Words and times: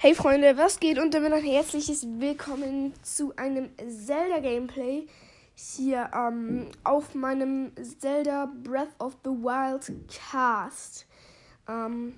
Hey 0.00 0.14
Freunde, 0.14 0.56
was 0.56 0.78
geht? 0.78 0.96
Und 1.00 1.12
damit 1.12 1.32
ein 1.32 1.42
herzliches 1.42 2.06
Willkommen 2.20 2.94
zu 3.02 3.34
einem 3.34 3.70
Zelda-Gameplay 3.78 5.08
hier 5.56 6.08
ähm, 6.14 6.68
auf 6.84 7.16
meinem 7.16 7.72
Zelda 7.98 8.48
Breath 8.62 8.94
of 9.00 9.16
the 9.24 9.30
Wild 9.30 9.92
Cast. 10.06 11.04
Ähm, 11.68 12.14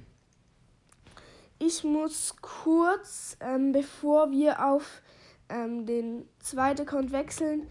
ich 1.59 1.83
muss 1.83 2.37
kurz, 2.43 3.39
ähm, 3.41 3.73
bevor 3.73 4.31
wir 4.31 4.63
auf 4.63 5.01
ähm, 5.49 5.87
den 5.87 6.29
zweiten 6.39 6.83
Account 6.83 7.13
wechseln, 7.13 7.67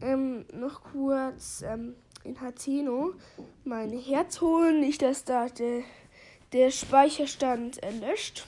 ähm, 0.00 0.44
noch 0.52 0.84
kurz 0.84 1.64
ähm, 1.66 1.96
in 2.22 2.40
Hateno 2.40 3.12
mein 3.64 3.90
Herz 3.90 4.40
holen. 4.40 4.78
Nicht, 4.78 5.02
dass 5.02 5.24
da 5.24 5.48
der, 5.48 5.82
der 6.52 6.70
Speicherstand 6.70 7.80
löscht. 8.00 8.46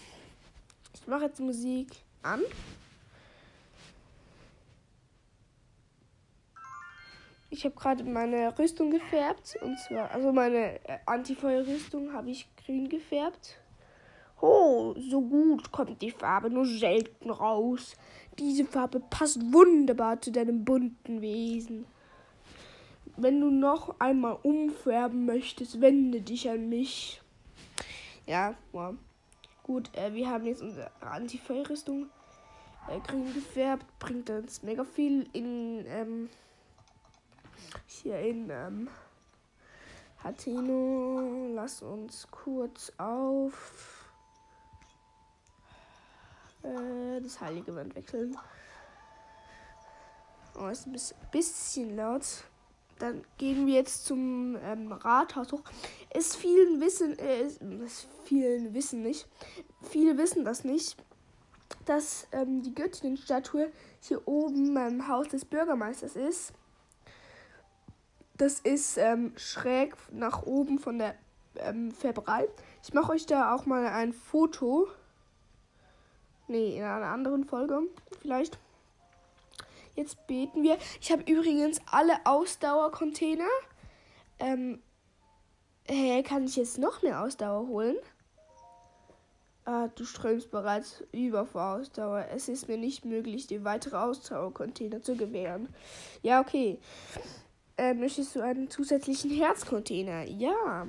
Mache 1.10 1.24
jetzt 1.24 1.40
Musik 1.40 1.88
an. 2.22 2.40
Ich 7.50 7.64
habe 7.64 7.74
gerade 7.74 8.04
meine 8.04 8.56
Rüstung 8.56 8.90
gefärbt. 8.92 9.58
Und 9.60 9.76
zwar, 9.80 10.10
also 10.12 10.32
meine 10.32 10.76
äh, 10.88 10.98
Antifeuerrüstung 11.06 12.12
habe 12.12 12.30
ich 12.30 12.48
grün 12.64 12.88
gefärbt. 12.88 13.58
Oh, 14.40 14.94
so 14.96 15.20
gut 15.20 15.72
kommt 15.72 16.00
die 16.00 16.12
Farbe 16.12 16.48
nur 16.48 16.64
selten 16.64 17.30
raus. 17.30 17.96
Diese 18.38 18.64
Farbe 18.64 19.00
passt 19.00 19.40
wunderbar 19.52 20.20
zu 20.20 20.30
deinem 20.30 20.64
bunten 20.64 21.20
Wesen. 21.20 21.86
Wenn 23.16 23.40
du 23.40 23.50
noch 23.50 23.98
einmal 23.98 24.38
umfärben 24.44 25.26
möchtest, 25.26 25.80
wende 25.80 26.22
dich 26.22 26.48
an 26.48 26.68
mich. 26.68 27.20
Ja, 28.26 28.54
wow. 28.70 28.94
Gut, 29.70 29.96
äh, 29.96 30.12
wir 30.14 30.28
haben 30.28 30.46
jetzt 30.46 30.62
unsere 30.62 30.90
Antifeuerrüstung 31.00 32.10
äh, 32.88 32.98
grün 33.06 33.32
gefärbt. 33.32 33.86
Bringt 34.00 34.28
uns 34.28 34.64
mega 34.64 34.82
viel 34.82 35.30
in 35.32 35.86
ähm, 35.86 36.28
hier 37.86 38.18
in 38.18 38.50
ähm, 38.50 38.88
Hateno. 40.24 41.52
Lass 41.54 41.82
uns 41.82 42.26
kurz 42.32 42.92
auf 42.98 44.10
äh, 46.64 47.20
das 47.20 47.40
heilige 47.40 47.72
Wand 47.76 47.94
wechseln. 47.94 48.36
Oh, 50.58 50.66
ist 50.66 50.88
ein 50.88 50.98
bisschen 51.30 51.94
laut. 51.94 52.42
Dann 53.00 53.22
gehen 53.38 53.66
wir 53.66 53.74
jetzt 53.74 54.04
zum 54.04 54.56
ähm, 54.62 54.92
Rathaus 54.92 55.50
hoch. 55.52 55.62
Es 56.10 56.36
vielen 56.36 56.80
wissen, 56.80 57.18
äh, 57.18 57.42
es 57.42 58.06
vielen 58.24 58.74
wissen 58.74 59.02
nicht, 59.02 59.26
viele 59.82 60.18
wissen 60.18 60.44
das 60.44 60.64
nicht, 60.64 60.96
dass 61.86 62.28
ähm, 62.32 62.62
die 62.62 62.74
Göttinnenstatue 62.74 63.72
hier 64.00 64.28
oben 64.28 64.74
beim 64.74 65.08
Haus 65.08 65.28
des 65.28 65.46
Bürgermeisters 65.46 66.14
ist. 66.14 66.52
Das 68.36 68.60
ist 68.60 68.98
ähm, 68.98 69.32
schräg 69.36 69.94
nach 70.12 70.42
oben 70.42 70.78
von 70.78 70.98
der 70.98 71.14
ähm, 71.56 71.92
Färberei. 71.92 72.48
Ich 72.82 72.92
mache 72.92 73.12
euch 73.12 73.24
da 73.24 73.54
auch 73.54 73.64
mal 73.64 73.86
ein 73.86 74.12
Foto. 74.12 74.88
Nee, 76.48 76.76
in 76.76 76.84
einer 76.84 77.06
anderen 77.06 77.44
Folge 77.44 77.80
vielleicht. 78.20 78.58
Jetzt 79.94 80.26
beten 80.26 80.62
wir. 80.62 80.78
Ich 81.00 81.10
habe 81.10 81.22
übrigens 81.30 81.80
alle 81.90 82.14
Ausdauercontainer. 82.24 83.48
Ähm, 84.38 84.80
hä, 85.86 86.22
kann 86.22 86.44
ich 86.44 86.56
jetzt 86.56 86.78
noch 86.78 87.02
mehr 87.02 87.22
Ausdauer 87.22 87.66
holen? 87.66 87.96
Ah, 89.64 89.88
du 89.94 90.04
strömst 90.04 90.50
bereits 90.50 91.04
über 91.12 91.46
vor 91.46 91.76
Ausdauer. 91.76 92.26
Es 92.32 92.48
ist 92.48 92.66
mir 92.66 92.78
nicht 92.78 93.04
möglich, 93.04 93.46
dir 93.46 93.62
weitere 93.62 93.96
Ausdauercontainer 93.96 95.02
zu 95.02 95.16
gewähren. 95.16 95.68
Ja, 96.22 96.40
okay. 96.40 96.78
Äh, 97.76 97.94
möchtest 97.94 98.34
du 98.34 98.40
einen 98.40 98.70
zusätzlichen 98.70 99.30
Herzcontainer? 99.30 100.24
Ja. 100.24 100.86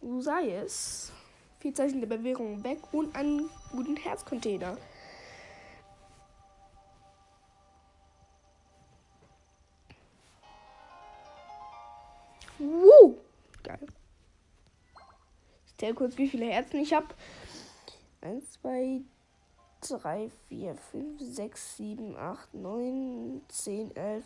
So 0.00 0.20
sei 0.20 0.54
es. 0.54 1.12
Vier 1.60 1.74
Zeichen 1.74 2.00
der 2.00 2.08
Bewährung 2.08 2.64
weg 2.64 2.78
und 2.92 3.14
einen 3.14 3.50
guten 3.70 3.96
Herzcontainer. 3.96 4.76
Woo! 12.58 13.18
Geil. 13.62 13.86
Ich 15.66 15.76
zähle 15.76 15.94
kurz, 15.94 16.16
wie 16.16 16.28
viele 16.28 16.46
Herzen 16.46 16.80
ich 16.80 16.94
habe. 16.94 17.08
1, 18.22 18.52
2, 18.62 19.02
3, 19.80 20.30
4, 20.48 20.74
5, 20.74 21.20
6, 21.20 21.76
7, 21.76 22.16
8, 22.16 22.54
9, 22.54 23.42
10, 23.48 23.96
11, 23.96 24.24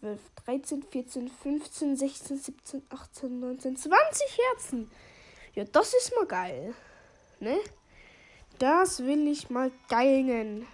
12, 0.00 0.20
13, 0.44 0.82
14, 0.82 1.28
15, 1.28 1.96
16, 1.96 2.38
17, 2.38 2.82
18, 2.90 3.40
19, 3.40 3.76
20 3.76 4.38
Herzen. 4.50 4.90
Ja, 5.54 5.64
das 5.64 5.94
ist 5.94 6.14
mal 6.14 6.26
geil. 6.26 6.74
Ne? 7.40 7.58
Das 8.58 9.00
will 9.00 9.26
ich 9.28 9.50
mal 9.50 9.70
geilen. 9.88 10.66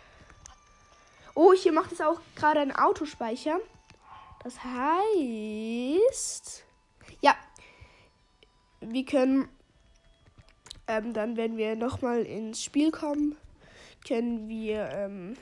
Oh, 1.34 1.52
hier 1.52 1.72
macht 1.72 1.92
es 1.92 2.00
auch 2.00 2.20
gerade 2.36 2.60
ein 2.60 2.74
Autospeicher. 2.74 3.58
Das 4.44 4.62
heißt, 4.62 6.64
ja, 7.22 7.34
wir 8.80 9.04
können 9.04 9.48
ähm, 10.86 11.14
dann, 11.14 11.36
wenn 11.36 11.56
wir 11.56 11.76
nochmal 11.76 12.22
ins 12.22 12.62
Spiel 12.62 12.90
kommen, 12.90 13.36
können 14.06 14.48
wir 14.48 14.88
ähm, 14.92 15.36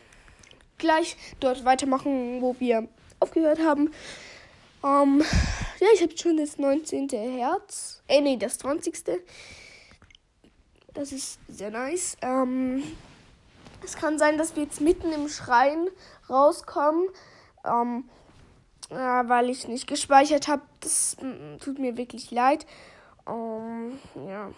gleich 0.79 1.17
dort 1.41 1.65
weitermachen, 1.65 2.41
wo 2.41 2.55
wir 2.59 2.89
aufgehört 3.19 3.61
haben. 3.61 3.91
Ähm, 4.85 5.23
ja, 5.81 5.87
ich 5.95 6.03
habe 6.03 6.17
schon 6.17 6.37
das 6.37 6.59
19. 6.59 7.09
Herz. 7.09 8.03
Äh, 8.09 8.21
nee, 8.21 8.37
das 8.37 8.59
20. 8.59 9.23
Das 10.95 11.13
ist 11.13 11.39
sehr 11.49 11.71
nice. 11.71 12.17
Ähm, 12.23 12.83
es 13.85 13.97
kann 13.97 14.19
sein, 14.19 14.39
dass 14.39 14.57
wir 14.57 14.65
jetzt 14.65 14.81
mitten 14.81 15.13
im 15.13 15.29
Schrein 15.29 15.89
rauskommen. 16.29 17.09
Ähm, 17.65 18.05
ja, 18.91 19.29
weil 19.29 19.51
ich 19.51 19.69
nicht 19.69 19.87
gespeichert 19.87 20.49
habe. 20.49 20.63
Das 20.81 21.17
mm, 21.21 21.59
tut 21.59 21.79
mir 21.79 21.97
wirklich 21.97 22.31
leid. 22.31 22.67
Ähm, 23.27 23.99
ja. 24.27 24.51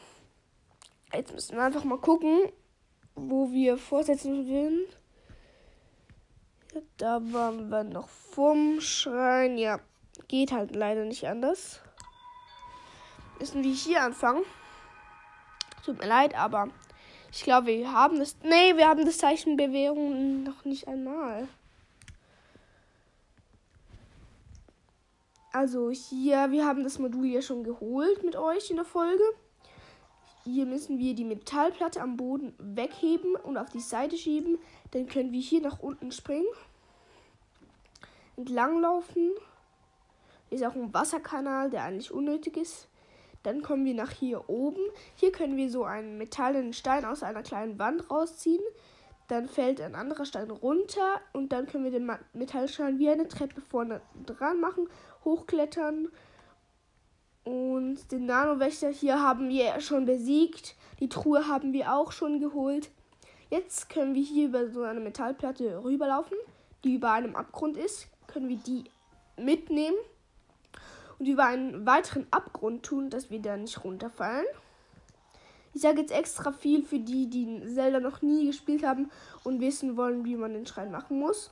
Jetzt 1.13 1.33
müssen 1.33 1.57
wir 1.57 1.65
einfach 1.65 1.85
mal 1.85 1.99
gucken, 1.99 2.51
wo 3.15 3.51
wir 3.51 3.77
fortsetzen. 3.77 4.47
Ja, 6.75 6.81
da 6.97 7.21
waren 7.33 7.69
wir 7.69 7.85
noch 7.85 8.09
vorm 8.09 8.81
Schrein. 8.81 9.59
Ja, 9.59 9.81
geht 10.29 10.53
halt 10.53 10.75
leider 10.75 11.05
nicht 11.05 11.27
anders. 11.27 11.81
Müssen 13.39 13.63
wir 13.63 13.75
hier 13.75 14.03
anfangen. 14.03 14.45
Tut 15.85 15.99
mir 15.99 16.07
leid, 16.07 16.35
aber 16.35 16.69
ich 17.31 17.43
glaube, 17.43 17.67
wir 17.67 17.93
haben 17.93 18.19
das. 18.19 18.37
Nee, 18.43 18.77
wir 18.77 18.89
haben 18.89 19.05
das 19.05 19.19
Zeichen 19.19 19.57
Bewährung 19.57 20.45
noch 20.45 20.65
nicht 20.65 20.87
einmal. 20.89 21.49
Also 25.53 25.91
hier, 25.91 26.51
wir 26.51 26.67
haben 26.67 26.83
das 26.83 26.99
Modul 26.99 27.27
ja 27.27 27.43
schon 27.43 27.63
geholt 27.63 28.25
mit 28.25 28.37
euch 28.37 28.71
in 28.71 28.77
der 28.77 28.87
Folge. 28.87 29.23
Hier 30.45 30.65
müssen 30.65 30.99
wir 30.99 31.15
die 31.15 31.27
Metallplatte 31.27 32.01
am 32.01 32.17
Boden 32.17 32.55
wegheben 32.59 33.37
und 33.37 33.59
auf 33.59 33.69
die 33.69 33.81
Seite 33.81 34.17
schieben. 34.17 34.59
Dann 34.93 35.07
können 35.07 35.31
wir 35.31 35.41
hier 35.43 35.61
nach 35.61 35.81
unten 35.81 36.11
springen. 36.11 36.47
Entlanglaufen. 38.37 39.33
Ist 40.49 40.65
auch 40.65 40.75
ein 40.75 40.93
Wasserkanal, 40.95 41.69
der 41.69 41.85
eigentlich 41.85 42.13
unnötig 42.13 42.57
ist. 42.57 42.89
Dann 43.43 43.61
kommen 43.61 43.85
wir 43.85 43.95
nach 43.95 44.11
hier 44.11 44.49
oben. 44.49 44.81
Hier 45.17 45.33
können 45.33 45.59
wir 45.59 45.71
so 45.71 45.85
einen 45.85 46.17
metallenen 46.17 46.73
Stein 46.73 47.05
aus 47.05 47.23
einer 47.23 47.43
kleinen 47.43 47.79
Wand 47.79 48.11
rausziehen. 48.11 48.63
Dann 49.29 49.49
fällt 49.49 49.81
ein 49.81 49.95
anderer 49.95 50.25
Stein 50.25 50.51
runter 50.51 51.21
und 51.33 51.53
dann 51.53 51.67
können 51.67 51.85
wir 51.85 51.91
den 51.91 52.11
Metallstein 52.33 52.99
wie 52.99 53.09
eine 53.09 53.29
Treppe 53.29 53.61
vorne 53.61 54.01
dran 54.27 54.61
machen, 54.61 54.89
hochklettern 55.25 56.09
und 57.45 58.13
den 58.13 58.27
Nano-Wächter 58.27 58.91
hier 58.91 59.21
haben 59.21 59.49
wir 59.49 59.81
schon 59.81 60.05
besiegt. 60.05 60.77
Die 61.01 61.09
Truhe 61.09 61.49
haben 61.49 61.73
wir 61.73 61.95
auch 61.95 62.13
schon 62.13 62.39
geholt. 62.39 62.91
Jetzt 63.51 63.91
können 63.91 64.15
wir 64.15 64.23
hier 64.23 64.49
über 64.49 64.69
so 64.69 64.83
eine 64.83 65.01
Metallplatte 65.01 65.83
rüberlaufen, 65.83 66.37
die 66.85 66.95
über 66.95 67.13
einem 67.13 67.37
Abgrund 67.37 67.77
ist. 67.77 68.07
Können 68.27 68.49
wir 68.49 68.57
die 68.57 68.85
mitnehmen 69.37 69.97
und 71.19 71.27
über 71.27 71.45
einen 71.47 71.85
weiteren 71.85 72.27
Abgrund 72.31 72.85
tun, 72.85 73.11
dass 73.11 73.31
wir 73.31 73.41
da 73.41 73.57
nicht 73.57 73.85
runterfallen. 73.85 74.47
Ich 75.75 75.83
sage 75.83 76.01
jetzt 76.01 76.13
extra 76.13 76.53
viel 76.53 76.83
für 76.83 76.99
die, 76.99 77.29
die 77.29 77.63
Zelda 77.75 77.99
noch 77.99 78.23
nie 78.23 78.47
gespielt 78.47 78.85
haben 78.87 79.11
und 79.43 79.61
wissen 79.61 79.97
wollen, 79.97 80.25
wie 80.25 80.37
man 80.37 80.53
den 80.53 80.67
Schrein 80.67 80.91
machen 80.91 81.19
muss. 81.19 81.51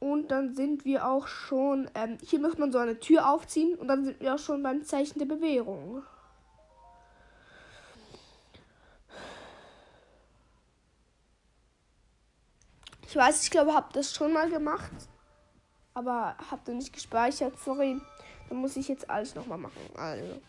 Und 0.00 0.30
dann 0.30 0.54
sind 0.54 0.86
wir 0.86 1.06
auch 1.06 1.26
schon. 1.26 1.90
Ähm, 1.94 2.16
hier 2.22 2.40
muss 2.40 2.56
man 2.56 2.72
so 2.72 2.78
eine 2.78 2.98
Tür 2.98 3.30
aufziehen. 3.30 3.74
Und 3.76 3.86
dann 3.86 4.04
sind 4.04 4.18
wir 4.20 4.34
auch 4.34 4.38
schon 4.38 4.62
beim 4.62 4.82
Zeichen 4.82 5.18
der 5.18 5.26
Bewährung. 5.26 6.02
Ich 13.06 13.14
weiß, 13.14 13.42
ich 13.42 13.50
glaube, 13.50 13.74
habt 13.74 13.94
das 13.94 14.14
schon 14.14 14.32
mal 14.32 14.48
gemacht. 14.48 14.90
Aber 15.92 16.36
habt 16.50 16.68
ihr 16.68 16.74
nicht 16.74 16.92
gespeichert, 16.92 17.58
sorry. 17.58 18.00
Dann 18.48 18.58
muss 18.58 18.76
ich 18.76 18.88
jetzt 18.88 19.10
alles 19.10 19.34
nochmal 19.34 19.58
machen. 19.58 19.82
Also. 19.96 20.40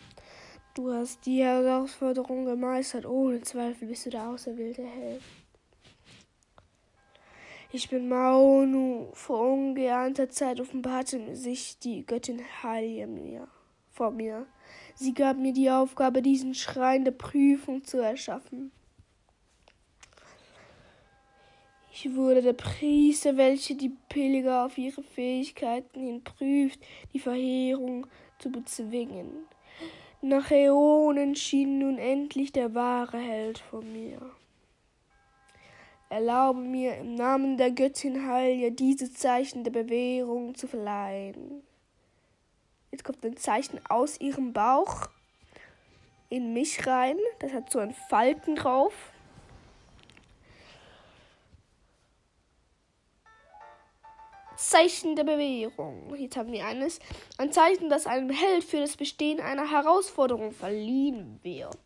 Du 0.73 0.93
hast 0.93 1.25
die 1.25 1.43
Herausforderung 1.43 2.45
gemeistert. 2.45 3.05
Ohne 3.05 3.41
Zweifel 3.41 3.89
bist 3.89 4.05
du 4.05 4.11
der 4.11 4.29
auserwählte 4.29 4.83
Held. 4.83 5.21
Ich 7.73 7.87
bin 7.87 8.09
Maunu. 8.09 9.07
Vor 9.13 9.53
ungeahnter 9.53 10.29
Zeit 10.29 10.59
offenbarte 10.59 11.37
sich 11.37 11.79
die 11.79 12.05
Göttin 12.05 12.41
Halie 12.61 13.07
mir, 13.07 13.47
vor 13.89 14.11
mir. 14.11 14.45
Sie 14.93 15.13
gab 15.13 15.37
mir 15.37 15.53
die 15.53 15.69
Aufgabe, 15.69 16.21
diesen 16.21 16.53
Schrein 16.53 17.05
der 17.05 17.13
Prüfung 17.13 17.85
zu 17.85 17.99
erschaffen. 17.99 18.73
Ich 21.93 22.13
wurde 22.13 22.41
der 22.41 22.53
Priester, 22.53 23.37
welcher 23.37 23.75
die 23.75 23.95
Pilger 24.09 24.65
auf 24.65 24.77
ihre 24.77 25.01
Fähigkeiten 25.01 26.01
hin 26.01 26.23
prüft, 26.25 26.79
die 27.13 27.19
Verheerung 27.19 28.05
zu 28.39 28.51
bezwingen. 28.51 29.45
Nach 30.21 30.51
Äonen 30.51 31.35
schien 31.35 31.79
nun 31.79 31.97
endlich 31.97 32.51
der 32.51 32.75
wahre 32.75 33.17
Held 33.17 33.59
vor 33.59 33.81
mir. 33.81 34.19
Erlaube 36.11 36.59
mir 36.59 36.97
im 36.97 37.15
Namen 37.15 37.55
der 37.55 37.71
Göttin 37.71 38.27
Halja 38.27 38.69
diese 38.69 39.13
Zeichen 39.13 39.63
der 39.63 39.71
Bewährung 39.71 40.55
zu 40.55 40.67
verleihen. 40.67 41.63
Jetzt 42.91 43.05
kommt 43.05 43.23
ein 43.23 43.37
Zeichen 43.37 43.79
aus 43.87 44.19
ihrem 44.19 44.51
Bauch 44.51 45.07
in 46.27 46.51
mich 46.51 46.85
rein. 46.85 47.15
Das 47.39 47.53
hat 47.53 47.71
so 47.71 47.79
einen 47.79 47.93
Falten 48.09 48.57
drauf. 48.57 48.91
Zeichen 54.57 55.15
der 55.15 55.23
Bewährung. 55.23 56.13
Jetzt 56.17 56.35
haben 56.35 56.51
wir 56.51 56.65
eines. 56.65 56.99
Ein 57.37 57.53
Zeichen, 57.53 57.89
das 57.89 58.05
einem 58.05 58.31
Held 58.31 58.65
für 58.65 58.81
das 58.81 58.97
Bestehen 58.97 59.39
einer 59.39 59.71
Herausforderung 59.71 60.51
verliehen 60.51 61.39
wird. 61.41 61.77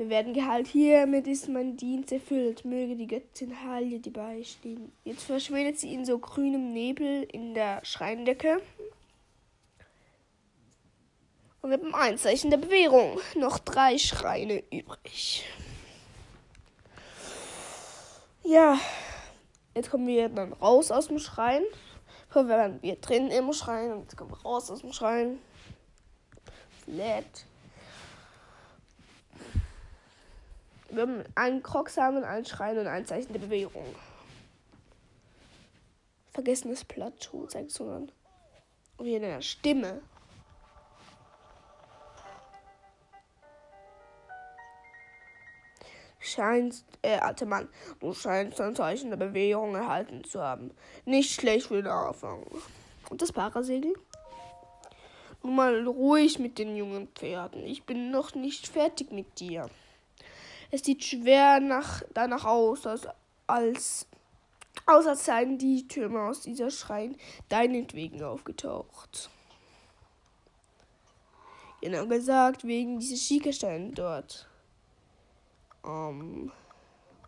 Wir 0.00 0.08
werden 0.08 0.32
geheilt. 0.32 0.66
Hiermit 0.66 1.26
ist 1.26 1.46
mein 1.46 1.76
Dienst 1.76 2.10
erfüllt. 2.10 2.64
Möge 2.64 2.96
die 2.96 3.06
Göttin 3.06 3.54
Halje 3.62 4.00
dir 4.00 4.14
beistehen. 4.14 4.92
Jetzt 5.04 5.24
verschwindet 5.24 5.78
sie 5.78 5.92
in 5.92 6.06
so 6.06 6.18
grünem 6.18 6.72
Nebel 6.72 7.24
in 7.24 7.52
der 7.52 7.84
Schreindecke. 7.84 8.62
Und 11.60 11.68
wir 11.68 11.76
haben 11.76 11.94
ein 11.94 12.16
Zeichen 12.16 12.48
der 12.48 12.56
Bewährung. 12.56 13.20
Noch 13.34 13.58
drei 13.58 13.98
Schreine 13.98 14.62
übrig. 14.72 15.44
Ja. 18.42 18.78
Jetzt 19.74 19.90
kommen 19.90 20.06
wir 20.06 20.30
dann 20.30 20.54
raus 20.54 20.90
aus 20.90 21.08
dem 21.08 21.18
Schrein. 21.18 21.62
Vorher 22.30 22.56
waren 22.56 22.82
wir 22.82 22.96
drin 22.96 23.26
im 23.26 23.52
Schrein 23.52 23.92
und 23.92 24.04
jetzt 24.04 24.16
kommen 24.16 24.30
wir 24.30 24.40
raus 24.40 24.70
aus 24.70 24.80
dem 24.80 24.94
Schrein. 24.94 25.38
Flat. 26.86 27.44
Wir 30.90 31.02
haben 31.02 31.24
einen 31.34 31.62
Krogsamen, 31.62 32.24
einen 32.24 32.44
Schrein 32.44 32.78
und 32.78 32.86
ein 32.86 33.06
Zeichen 33.06 33.32
der 33.32 33.40
Bewegung. 33.40 33.94
Vergessenes 36.32 36.84
Plateau 36.84 37.46
zeigt 37.46 37.70
so 37.70 37.88
an. 37.88 38.12
Wie 38.98 39.14
in 39.14 39.22
der 39.22 39.40
Stimme. 39.40 40.02
scheinst, 46.20 46.84
äh, 47.02 47.18
alter 47.18 47.46
Mann, 47.46 47.68
du 47.98 48.12
scheinst 48.12 48.60
ein 48.60 48.76
Zeichen 48.76 49.10
der 49.10 49.16
Bewegung 49.16 49.74
erhalten 49.74 50.24
zu 50.24 50.40
haben. 50.40 50.70
Nicht 51.04 51.32
schlecht 51.32 51.66
für 51.66 51.82
den 51.82 51.86
Anfang. 51.86 52.44
Und 53.08 53.22
das 53.22 53.32
Parasegel? 53.32 53.94
Nun 55.42 55.56
mal 55.56 55.86
ruhig 55.86 56.38
mit 56.38 56.58
den 56.58 56.76
jungen 56.76 57.08
Pferden. 57.08 57.64
Ich 57.64 57.84
bin 57.84 58.10
noch 58.10 58.34
nicht 58.34 58.68
fertig 58.68 59.10
mit 59.10 59.40
dir. 59.40 59.68
Es 60.70 60.84
sieht 60.84 61.04
schwer 61.04 61.60
nach, 61.60 62.02
danach 62.14 62.44
aus, 62.44 62.86
als, 62.86 63.08
als 63.46 64.06
außer 64.86 65.16
seien 65.16 65.58
die 65.58 65.86
Türme 65.88 66.22
aus 66.22 66.42
dieser 66.42 66.70
Schrein 66.70 67.16
deinetwegen 67.48 68.22
aufgetaucht. 68.22 69.30
Genau 71.80 72.06
gesagt, 72.06 72.64
wegen 72.64 72.98
dieser 72.98 73.16
Schiekersteine 73.16 73.92
dort. 73.92 74.46
Um, 75.82 76.52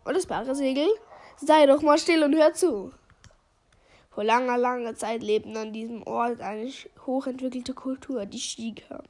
und 0.05 0.13
das 0.15 0.27
Parasegel? 0.27 0.89
Sei 1.37 1.65
doch 1.65 1.81
mal 1.81 1.97
still 1.97 2.23
und 2.23 2.35
hör 2.35 2.53
zu. 2.53 2.93
Vor 4.11 4.23
langer, 4.23 4.59
langer 4.59 4.95
Zeit 4.95 5.23
lebten 5.23 5.57
an 5.57 5.73
diesem 5.73 6.03
Ort 6.03 6.39
eine 6.41 6.71
hochentwickelte 7.07 7.73
Kultur, 7.73 8.27
die 8.27 8.39
Shiga. 8.39 9.01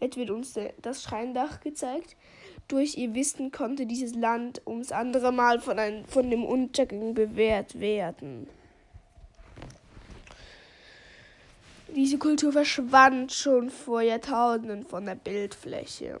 Jetzt 0.00 0.16
wird 0.16 0.30
uns 0.30 0.58
das 0.82 1.02
Schreindach 1.04 1.60
gezeigt. 1.60 2.16
Durch 2.68 2.98
ihr 2.98 3.14
Wissen 3.14 3.50
konnte 3.50 3.86
dieses 3.86 4.14
Land 4.14 4.60
ums 4.66 4.92
andere 4.92 5.32
Mal 5.32 5.58
von, 5.58 5.78
ein, 5.78 6.04
von 6.04 6.28
dem 6.28 6.44
Untergang 6.44 7.14
bewährt 7.14 7.80
werden. 7.80 8.46
Diese 11.96 12.18
Kultur 12.18 12.52
verschwand 12.52 13.32
schon 13.32 13.70
vor 13.70 14.02
Jahrtausenden 14.02 14.84
von 14.84 15.06
der 15.06 15.14
Bildfläche. 15.14 16.20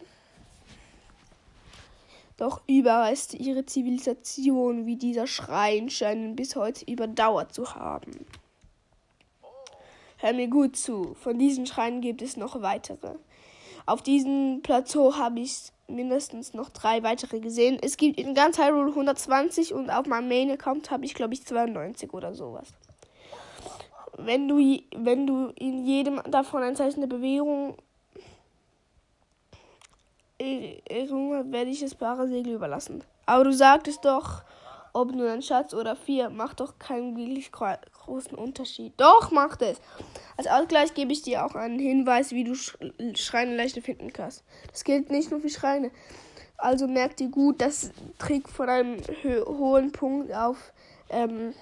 Doch 2.38 2.62
Überreste 2.66 3.36
ihrer 3.36 3.66
Zivilisation 3.66 4.86
wie 4.86 4.96
dieser 4.96 5.26
Schrein 5.26 5.90
scheinen 5.90 6.34
bis 6.34 6.56
heute 6.56 6.90
überdauert 6.90 7.52
zu 7.52 7.74
haben. 7.74 8.24
Hör 10.16 10.32
mir 10.32 10.48
gut 10.48 10.76
zu, 10.76 11.14
von 11.14 11.38
diesen 11.38 11.66
Schreinen 11.66 12.00
gibt 12.00 12.22
es 12.22 12.38
noch 12.38 12.62
weitere. 12.62 13.16
Auf 13.84 14.02
diesem 14.02 14.62
Plateau 14.62 15.16
habe 15.16 15.40
ich 15.40 15.72
mindestens 15.88 16.54
noch 16.54 16.68
drei 16.70 17.02
weitere 17.02 17.40
gesehen. 17.40 17.78
Es 17.82 17.96
gibt 17.96 18.20
in 18.20 18.34
ganz 18.34 18.58
Hyrule 18.58 18.90
120 18.90 19.74
und 19.74 19.90
auf 19.90 20.06
meinem 20.06 20.28
Main 20.28 20.50
Account 20.50 20.90
habe 20.90 21.04
ich 21.04 21.14
glaube 21.14 21.34
ich 21.34 21.44
92 21.44 22.12
oder 22.12 22.34
sowas. 22.34 22.68
Wenn 24.16 24.48
du, 24.48 24.58
wenn 24.96 25.26
du 25.26 25.52
in 25.56 25.84
jedem 25.86 26.20
davon 26.30 26.62
ein 26.62 26.76
Zeichen 26.76 27.00
der 27.00 27.08
Bewegung 27.08 27.76
werde 30.40 31.70
ich 31.70 31.80
das 31.80 31.94
Parasegel 31.96 32.54
überlassen. 32.54 33.02
Aber 33.26 33.44
du 33.44 33.52
sagtest 33.52 34.04
doch, 34.04 34.42
ob 34.92 35.12
nur 35.12 35.30
ein 35.30 35.42
Schatz 35.42 35.74
oder 35.74 35.96
vier, 35.96 36.30
macht 36.30 36.60
doch 36.60 36.78
keinen 36.78 37.16
wirklich 37.16 37.52
großen 37.52 38.36
Unterschied. 38.36 38.92
Doch, 38.96 39.30
macht 39.30 39.62
es. 39.62 39.80
Als 40.36 40.46
Ausgleich 40.46 40.94
gebe 40.94 41.12
ich 41.12 41.22
dir 41.22 41.44
auch 41.44 41.54
einen 41.54 41.78
Hinweis, 41.78 42.32
wie 42.32 42.44
du 42.44 42.54
Schreine 42.54 43.56
leichter 43.56 43.82
finden 43.82 44.12
kannst. 44.12 44.44
Das 44.70 44.84
gilt 44.84 45.10
nicht 45.10 45.30
nur 45.30 45.40
für 45.40 45.50
Schreine. 45.50 45.90
Also 46.56 46.88
merkt 46.88 47.20
dir 47.20 47.28
gut, 47.28 47.60
das 47.60 47.90
Trick 48.18 48.48
von 48.48 48.68
einem 48.68 48.96
hohen 49.24 49.92
Punkt 49.92 50.32
auf 50.32 50.72
ähm, 51.10 51.54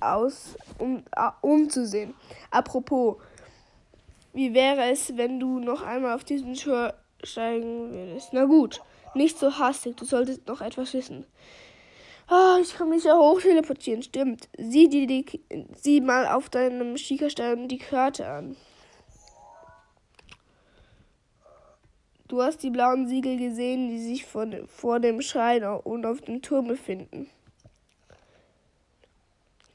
aus, 0.00 0.56
um 0.78 1.02
umzusehen. 1.40 2.14
Apropos, 2.50 3.16
wie 4.32 4.52
wäre 4.52 4.90
es, 4.90 5.16
wenn 5.16 5.40
du 5.40 5.58
noch 5.60 5.82
einmal 5.82 6.14
auf 6.14 6.24
diesen 6.24 6.56
Schur 6.56 6.94
steigen 7.22 7.92
würdest. 7.92 8.32
Na 8.32 8.44
gut, 8.44 8.82
nicht 9.14 9.38
so 9.38 9.58
hastig, 9.58 9.96
du 9.96 10.04
solltest 10.04 10.46
noch 10.46 10.60
etwas 10.60 10.92
wissen. 10.94 11.24
Oh, 12.28 12.58
ich 12.60 12.74
kann 12.74 12.88
mich 12.88 13.04
ja 13.04 13.16
hoch 13.16 13.40
teleportieren, 13.40 14.02
stimmt. 14.02 14.48
Sieh 14.58 14.88
dir 14.88 15.06
die, 15.06 15.24
sieh 15.74 16.00
mal 16.00 16.26
auf 16.26 16.48
deinem 16.48 16.96
Schiekerstein 16.96 17.68
die 17.68 17.78
Karte 17.78 18.26
an. 18.26 18.56
Du 22.26 22.42
hast 22.42 22.64
die 22.64 22.70
blauen 22.70 23.06
Siegel 23.06 23.36
gesehen, 23.36 23.88
die 23.88 24.00
sich 24.00 24.26
von, 24.26 24.66
vor 24.66 24.98
dem 24.98 25.22
Schrein 25.22 25.62
und 25.62 26.04
auf 26.04 26.20
dem 26.22 26.42
Turm 26.42 26.66
befinden. 26.66 27.30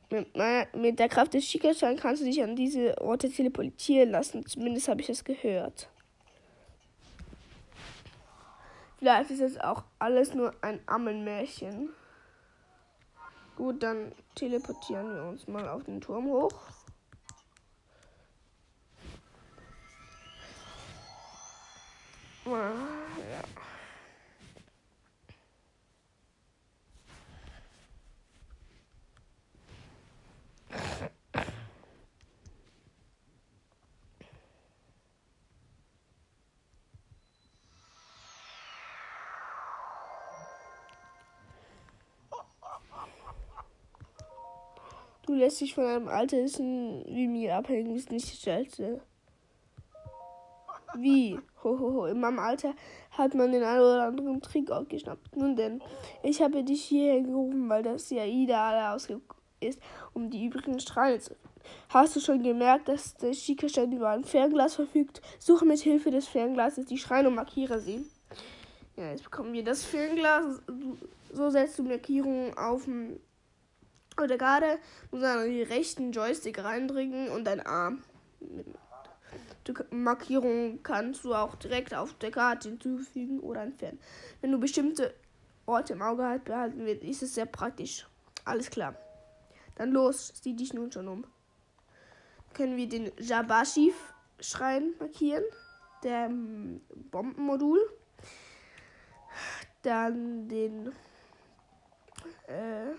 Mit, 0.09 0.27
mit 0.75 0.99
der 0.99 1.07
Kraft 1.07 1.33
des 1.33 1.45
Schiekersteins 1.45 2.01
kannst 2.01 2.21
du 2.21 2.25
dich 2.25 2.43
an 2.43 2.57
diese 2.57 2.99
Orte 2.99 3.29
teleportieren 3.29 4.09
lassen. 4.11 4.45
Zumindest 4.45 4.89
habe 4.89 4.99
ich 4.99 5.07
das 5.07 5.23
gehört. 5.23 5.87
Vielleicht 8.99 9.31
ist 9.31 9.39
es 9.39 9.57
auch 9.57 9.85
alles 9.99 10.33
nur 10.33 10.53
ein 10.61 10.81
Ammenmärchen. 10.85 11.91
Gut, 13.61 13.83
dann 13.83 14.11
teleportieren 14.33 15.13
wir 15.13 15.23
uns 15.23 15.47
mal 15.47 15.69
auf 15.69 15.83
den 15.83 16.01
Turm 16.01 16.25
hoch. 16.25 16.51
Ah, 22.43 22.49
ja. 22.49 23.43
Du 45.31 45.37
lässt 45.37 45.61
dich 45.61 45.73
von 45.73 45.85
einem 45.85 46.09
Altersen 46.09 47.05
wie 47.07 47.25
mir 47.25 47.55
abhängen, 47.55 47.95
ist 47.95 48.11
nicht 48.11 48.43
scheiße. 48.43 48.99
Wie? 50.97 51.39
Hohoho, 51.63 52.07
in 52.07 52.19
meinem 52.19 52.39
Alter 52.39 52.73
hat 53.11 53.33
man 53.33 53.53
den 53.53 53.63
einen 53.63 53.79
oder 53.79 54.07
anderen 54.07 54.41
Trick 54.41 54.69
aufgeschnappt. 54.69 55.37
Nun 55.37 55.55
denn, 55.55 55.81
ich 56.21 56.41
habe 56.41 56.65
dich 56.65 56.83
hierher 56.83 57.21
gerufen, 57.21 57.69
weil 57.69 57.81
das 57.81 58.09
ja 58.09 58.25
ideal 58.25 58.97
ist, 59.61 59.79
um 60.11 60.29
die 60.29 60.47
übrigen 60.47 60.81
Strahlen 60.81 61.21
zu. 61.21 61.33
Hast 61.87 62.17
du 62.17 62.19
schon 62.19 62.43
gemerkt, 62.43 62.89
dass 62.89 63.15
der 63.15 63.31
Schickerstein 63.31 63.93
über 63.93 64.09
ein 64.09 64.25
Fernglas 64.25 64.75
verfügt? 64.75 65.21
Suche 65.39 65.63
mit 65.63 65.79
Hilfe 65.79 66.11
des 66.11 66.27
Fernglases 66.27 66.87
die 66.87 66.97
Schreine 66.97 67.29
und 67.29 67.35
markiere 67.35 67.79
sie. 67.79 68.05
Ja, 68.97 69.11
jetzt 69.11 69.23
bekommen 69.23 69.53
wir 69.53 69.63
das 69.63 69.85
Fernglas. 69.85 70.61
So 71.31 71.49
setzt 71.49 71.79
du 71.79 71.83
Markierungen 71.83 72.57
auf 72.57 72.85
oder 74.19 74.37
gerade 74.37 74.79
muss 75.11 75.21
man 75.21 75.49
die 75.49 75.63
rechten 75.63 76.11
Joystick 76.11 76.63
reindrücken 76.63 77.29
und 77.29 77.45
dein 77.45 77.65
Arm. 77.65 78.03
Die 79.67 79.73
Markierungen 79.91 80.81
kannst 80.83 81.23
du 81.23 81.33
auch 81.33 81.55
direkt 81.55 81.93
auf 81.93 82.13
der 82.15 82.31
Karte 82.31 82.69
hinzufügen 82.69 83.39
oder 83.39 83.61
entfernen. 83.61 83.99
Wenn 84.41 84.51
du 84.51 84.59
bestimmte 84.59 85.13
Orte 85.65 85.93
im 85.93 86.01
Auge 86.01 86.25
halt 86.25 86.45
behalten 86.45 86.85
willst, 86.85 87.03
ist 87.03 87.23
es 87.23 87.35
sehr 87.35 87.45
praktisch. 87.45 88.07
Alles 88.43 88.69
klar. 88.69 88.95
Dann 89.75 89.91
los, 89.91 90.33
sieh 90.41 90.55
dich 90.55 90.73
nun 90.73 90.91
schon 90.91 91.07
um. 91.07 91.25
Können 92.53 92.75
wir 92.75 92.89
den 92.89 93.11
Jabashi-Schrein 93.17 94.93
markieren. 94.99 95.43
Der 96.03 96.25
ähm, 96.25 96.81
Bombenmodul. 97.11 97.79
Dann 99.83 100.47
den 100.49 100.91
äh, 102.47 102.93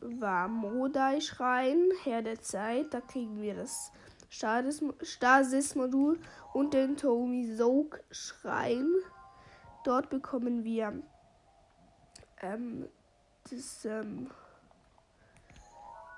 Wamodai-Schrein, 0.00 1.90
Herr 2.04 2.22
der 2.22 2.40
Zeit. 2.40 2.94
Da 2.94 3.00
kriegen 3.00 3.40
wir 3.40 3.54
das 3.54 3.92
Stasis-Modul 4.30 6.18
und 6.52 6.74
den 6.74 6.96
Tomi-Soak-Schrein. 6.96 8.86
Dort 9.84 10.10
bekommen 10.10 10.64
wir 10.64 11.02
ähm, 12.40 12.88
das, 13.50 13.84
ähm, 13.84 14.30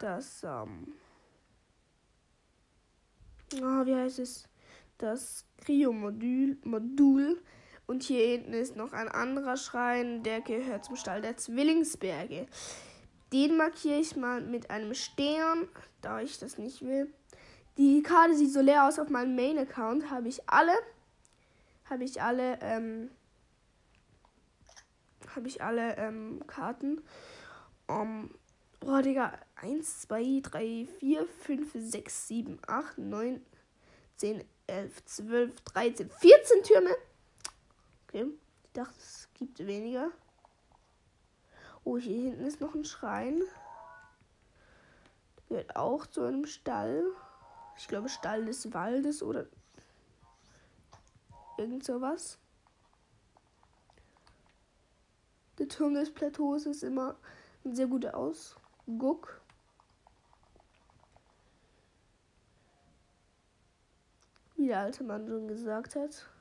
das, 0.01 0.43
ähm, 0.45 0.95
oh, 3.57 3.87
wie 3.87 3.95
heißt 3.95 4.19
es? 4.19 4.49
Das 4.99 5.47
Cryo-Modul. 5.59 6.59
Modul. 6.65 7.43
Und 7.87 8.05
hier 8.05 8.27
hinten 8.27 8.53
ist 8.53 8.77
noch 8.77 8.93
ein 8.93 9.09
anderer 9.09 9.57
Schrein, 9.57 10.23
der 10.23 10.41
gehört 10.41 10.85
zum 10.85 10.97
Stall 10.97 11.21
der 11.21 11.37
Zwillingsberge. 11.37 12.47
Den 13.33 13.57
markiere 13.57 13.99
ich 13.99 14.17
mal 14.17 14.41
mit 14.41 14.71
einem 14.71 14.95
Stern, 14.95 15.69
da 16.03 16.21
ich 16.21 16.39
das 16.39 16.59
nicht 16.59 16.83
will. 16.83 17.13
Die 17.79 18.03
Karte 18.03 18.35
sieht 18.35 18.53
so 18.53 18.61
leer 18.61 18.87
aus 18.87 18.99
auf 18.99 19.09
meinem 19.09 19.35
Main-Account. 19.35 20.11
Habe 20.11 20.29
ich 20.29 20.49
alle. 20.49 20.75
Habe 21.89 22.05
ich 22.05 22.21
alle. 22.21 22.59
Ähm, 22.61 23.11
habe 25.35 25.49
ich 25.49 25.63
alle 25.63 25.97
ähm, 25.97 26.43
Karten. 26.47 27.01
Um, 27.87 28.35
boah, 28.81 29.01
Digga. 29.01 29.39
1, 29.57 30.03
2, 30.03 30.41
3, 30.43 30.87
4, 30.99 31.27
5, 31.27 31.71
6, 31.75 32.29
7, 32.29 32.59
8, 32.67 32.99
9, 32.99 33.47
10, 34.17 34.45
11, 34.67 35.05
12, 35.05 35.61
13, 35.63 36.11
14 36.11 36.63
Türme. 36.65 36.91
Okay. 38.09 38.27
Ich 38.65 38.73
dachte, 38.73 38.95
es 38.99 39.29
gibt 39.35 39.59
weniger. 39.67 40.11
Oh, 41.85 41.99
hier 41.99 42.31
hinten 42.31 42.45
ist 42.45 42.61
noch 42.61 42.75
ein 42.75 42.85
Schrein. 42.85 43.41
Der 45.39 45.45
gehört 45.49 45.77
auch 45.77 46.07
zu 46.07 46.23
einem 46.23 46.47
Stall. 46.47 47.05
Ich 47.77 47.89
glaube, 47.89 48.09
Stall 48.09 48.45
des 48.45 48.73
Waldes 48.73 49.23
oder 49.23 49.47
irgend 51.59 51.85
sowas. 51.85 52.39
Der 55.59 55.69
Turm 55.69 55.95
des 55.95 56.13
Plateaus 56.13 56.67
ist 56.67 56.83
immer 56.83 57.17
ein 57.65 57.75
sehr 57.75 57.87
guter 57.87 58.17
Ausguck. 58.17 59.41
Wie 64.57 64.69
der 64.69 64.81
alte 64.81 65.03
Mann 65.05 65.27
schon 65.27 65.49
gesagt 65.49 65.97
hat. 65.97 66.32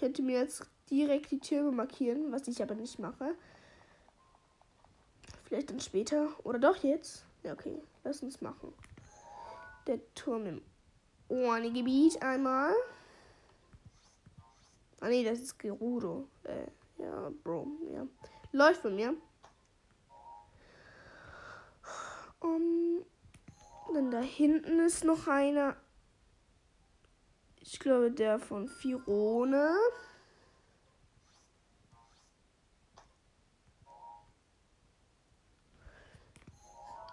Könnte 0.00 0.22
mir 0.22 0.40
jetzt 0.40 0.64
direkt 0.90 1.30
die 1.30 1.38
Türme 1.38 1.72
markieren, 1.72 2.32
was 2.32 2.48
ich 2.48 2.62
aber 2.62 2.74
nicht 2.74 2.98
mache. 2.98 3.34
Vielleicht 5.44 5.70
dann 5.70 5.80
später. 5.80 6.28
Oder 6.42 6.58
doch 6.58 6.76
jetzt. 6.78 7.24
Ja, 7.42 7.52
okay. 7.52 7.80
Lass 8.02 8.22
uns 8.22 8.40
machen. 8.40 8.72
Der 9.86 10.00
Turm 10.14 10.46
im 10.46 10.62
Ohne-Gebiet 11.28 12.22
einmal. 12.22 12.72
Ah 15.00 15.08
nee, 15.08 15.22
das 15.22 15.40
ist 15.40 15.58
Gerudo. 15.58 16.26
Äh, 16.44 17.02
ja, 17.02 17.30
Bro. 17.44 17.66
Ja. 17.94 18.06
Läuft 18.52 18.82
von 18.82 18.94
mir. 18.94 19.14
Um, 22.40 23.04
dann 23.92 24.10
da 24.10 24.20
hinten 24.20 24.80
ist 24.80 25.04
noch 25.04 25.26
einer. 25.26 25.76
Ich 27.60 27.78
glaube, 27.78 28.10
der 28.10 28.38
von 28.38 28.68
Firone. 28.68 29.76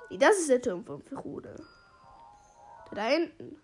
Das 0.10 0.38
ist 0.38 0.50
der 0.50 0.62
Turm 0.62 0.86
von 0.86 1.02
Firone. 1.02 1.56
Der 2.90 2.96
da 2.96 3.06
hinten. 3.08 3.62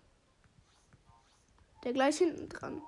Der 1.82 1.92
gleich 1.92 2.18
hinten 2.18 2.48
dran. 2.48 2.82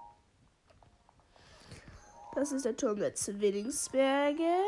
Das 2.34 2.52
ist 2.52 2.66
der 2.66 2.76
Turm 2.76 2.98
der 2.98 3.14
Zwillingsberge. 3.14 4.62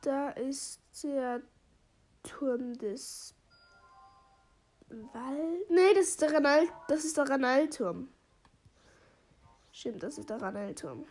Da 0.00 0.30
ist 0.30 0.80
der 1.02 1.42
Turm 2.22 2.76
des 2.78 3.34
Wald. 4.88 5.70
Nee, 5.70 5.94
das 5.94 6.08
ist 6.08 6.22
der 6.22 6.32
Ranal 6.34 6.66
das 6.88 7.04
ist 7.04 7.16
der 7.16 7.28
Ranalturm. 7.28 8.08
Stimmt, 9.72 10.02
das 10.02 10.18
ist 10.18 10.28
der 10.28 10.42
Ranalturm. 10.42 11.06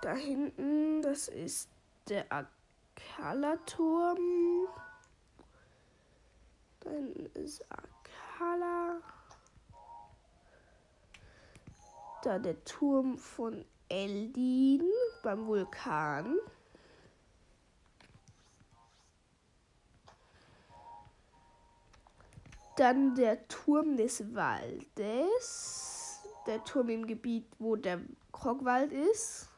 Da 0.00 0.14
hinten, 0.14 1.02
das 1.02 1.28
ist 1.28 1.68
der 2.08 2.24
Akala-Turm. 2.32 4.18
Da 6.80 6.90
hinten 6.90 7.26
ist 7.38 7.62
Akala. 7.70 9.02
Da 12.22 12.38
der 12.38 12.64
Turm 12.64 13.18
von 13.18 13.62
Eldin 13.90 14.90
beim 15.22 15.46
Vulkan. 15.46 16.38
Dann 22.76 23.14
der 23.14 23.46
Turm 23.48 23.98
des 23.98 24.34
Waldes. 24.34 26.22
Der 26.46 26.64
Turm 26.64 26.88
im 26.88 27.06
Gebiet, 27.06 27.44
wo 27.58 27.76
der 27.76 28.00
Krogwald 28.32 28.92
ist 28.92 29.49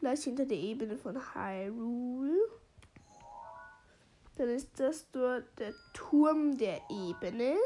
gleich 0.00 0.24
hinter 0.24 0.46
der 0.46 0.56
Ebene 0.56 0.96
von 0.96 1.16
Hyrule. 1.34 2.36
Dann 4.36 4.48
ist 4.48 4.80
das 4.80 5.08
dort 5.12 5.44
der 5.58 5.74
Turm 5.92 6.56
der 6.56 6.80
Ebene. 6.90 7.56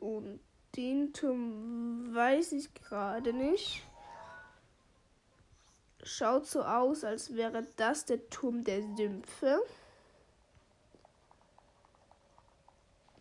Und 0.00 0.40
den 0.76 1.12
Turm 1.12 2.14
weiß 2.14 2.52
ich 2.52 2.72
gerade 2.74 3.32
nicht. 3.32 3.82
Schaut 6.02 6.46
so 6.46 6.62
aus, 6.62 7.04
als 7.04 7.34
wäre 7.34 7.66
das 7.76 8.04
der 8.04 8.28
Turm 8.28 8.64
der 8.64 8.82
Sümpfe. 8.96 9.60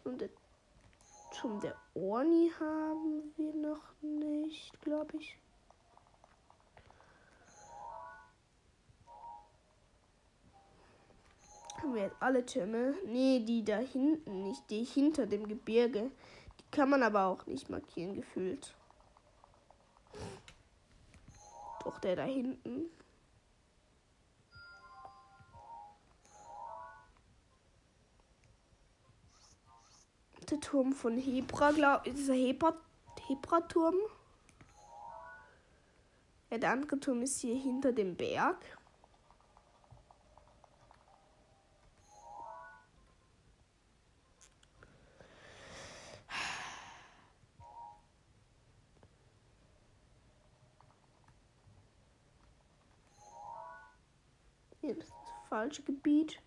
Und 0.03 0.21
der 0.21 0.29
Turm 1.37 1.59
der 1.59 1.75
Orni 1.93 2.51
haben 2.59 3.31
wir 3.35 3.53
noch 3.53 3.93
nicht, 4.01 4.81
glaube 4.81 5.17
ich. 5.17 5.37
Haben 11.79 11.93
wir 11.93 12.01
jetzt 12.05 12.15
alle 12.19 12.43
Türme? 12.43 12.95
Nee, 13.05 13.43
die 13.45 13.63
da 13.63 13.77
hinten 13.77 14.41
nicht. 14.41 14.67
Die 14.71 14.83
hinter 14.83 15.27
dem 15.27 15.47
Gebirge. 15.47 16.09
Die 16.59 16.71
kann 16.71 16.89
man 16.89 17.03
aber 17.03 17.25
auch 17.25 17.45
nicht 17.45 17.69
markieren, 17.69 18.15
gefühlt. 18.15 18.73
Doch 21.83 21.99
der 21.99 22.15
da 22.15 22.23
hinten. 22.23 22.89
Der 30.49 30.61
Turm 30.61 30.93
von 30.93 31.17
Hebra, 31.17 31.71
glaube 31.71 32.07
ich, 32.07 32.13
dieser 32.13 32.33
Hebra, 32.33 32.73
Hebra-Turm. 33.27 33.95
Ja, 36.49 36.57
der 36.57 36.71
andere 36.71 36.97
Turm 36.99 37.21
ist 37.21 37.41
hier 37.41 37.55
hinter 37.55 37.91
dem 37.91 38.15
Berg. 38.15 38.57
Hier 54.79 54.95
falsche 55.49 55.83
Gebiet. 55.83 56.41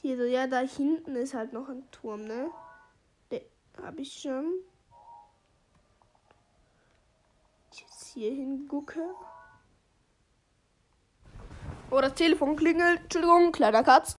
Hier 0.00 0.16
so, 0.16 0.22
ja, 0.22 0.46
da 0.46 0.60
hinten 0.60 1.16
ist 1.16 1.34
halt 1.34 1.52
noch 1.52 1.68
ein 1.68 1.90
Turm, 1.90 2.24
ne? 2.24 2.50
Den 3.32 3.40
habe 3.82 4.00
ich 4.00 4.12
schon. 4.12 4.54
Ich 7.72 7.80
jetzt 7.80 8.06
hier 8.14 8.30
hingucke. 8.30 9.00
Oh, 11.90 12.00
das 12.00 12.14
Telefon 12.14 12.54
klingelt. 12.54 13.00
Entschuldigung, 13.00 13.50
kleiner 13.50 13.82
Katz. 13.82 14.14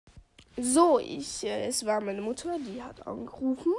So, 0.58 1.00
ich, 1.00 1.46
äh, 1.46 1.68
es 1.68 1.86
war 1.86 2.02
meine 2.02 2.22
Mutter, 2.22 2.58
die 2.60 2.84
hat 2.84 3.08
angerufen. 3.08 3.72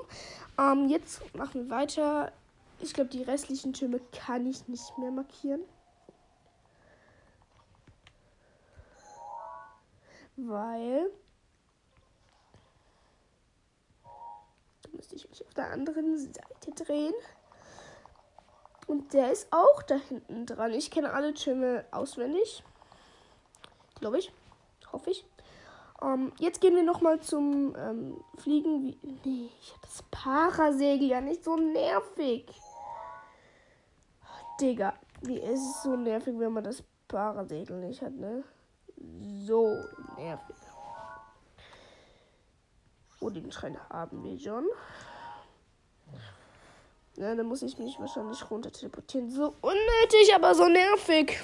Ähm, 0.58 0.88
jetzt 0.88 1.20
machen 1.34 1.68
wir 1.68 1.70
weiter. 1.70 2.32
Ich 2.78 2.94
glaube, 2.94 3.10
die 3.10 3.22
restlichen 3.22 3.74
Türme 3.74 4.00
kann 4.12 4.46
ich 4.46 4.66
nicht 4.68 4.96
mehr 4.96 5.10
markieren. 5.10 5.60
Weil 10.36 11.10
müsste 14.92 15.16
ich 15.16 15.28
mich 15.28 15.44
auf 15.46 15.54
der 15.54 15.70
anderen 15.70 16.18
Seite 16.18 16.84
drehen. 16.84 17.14
Und 18.86 19.12
der 19.12 19.30
ist 19.30 19.48
auch 19.52 19.82
da 19.82 19.96
hinten 19.96 20.46
dran. 20.46 20.72
Ich 20.72 20.90
kenne 20.90 21.12
alle 21.12 21.32
Türme 21.34 21.84
auswendig. 21.92 22.64
Glaube 24.00 24.18
ich. 24.18 24.32
Hoffe 24.92 25.10
ich. 25.10 25.24
Um, 26.00 26.08
ähm, 26.08 26.32
jetzt 26.38 26.60
gehen 26.60 26.74
wir 26.74 26.82
nochmal 26.82 27.20
zum 27.20 27.76
ähm, 27.76 28.24
Fliegen. 28.38 28.82
Wie, 28.82 28.98
nee, 29.24 29.50
ich 29.60 29.70
habe 29.70 29.82
das 29.82 30.02
Parasegel 30.10 31.08
ja 31.08 31.20
nicht 31.20 31.44
so 31.44 31.56
nervig. 31.56 32.46
Digga, 34.60 34.94
wie 35.22 35.38
ist 35.38 35.60
es 35.60 35.82
so 35.82 35.96
nervig, 35.96 36.34
wenn 36.38 36.52
man 36.52 36.64
das 36.64 36.82
Parasegel 37.06 37.76
nicht 37.76 38.02
hat, 38.02 38.14
ne? 38.14 38.42
So 39.44 39.76
nervig. 40.16 40.56
Oh, 43.20 43.28
den 43.28 43.52
Schrein 43.52 43.78
haben 43.90 44.24
wir 44.24 44.38
schon. 44.38 44.66
Ja, 47.16 47.34
dann 47.34 47.46
muss 47.46 47.60
ich 47.60 47.76
mich 47.76 47.98
wahrscheinlich 47.98 48.50
runter 48.50 48.72
teleportieren. 48.72 49.30
So 49.30 49.54
unnötig, 49.60 50.34
aber 50.34 50.54
so 50.54 50.66
nervig. 50.68 51.38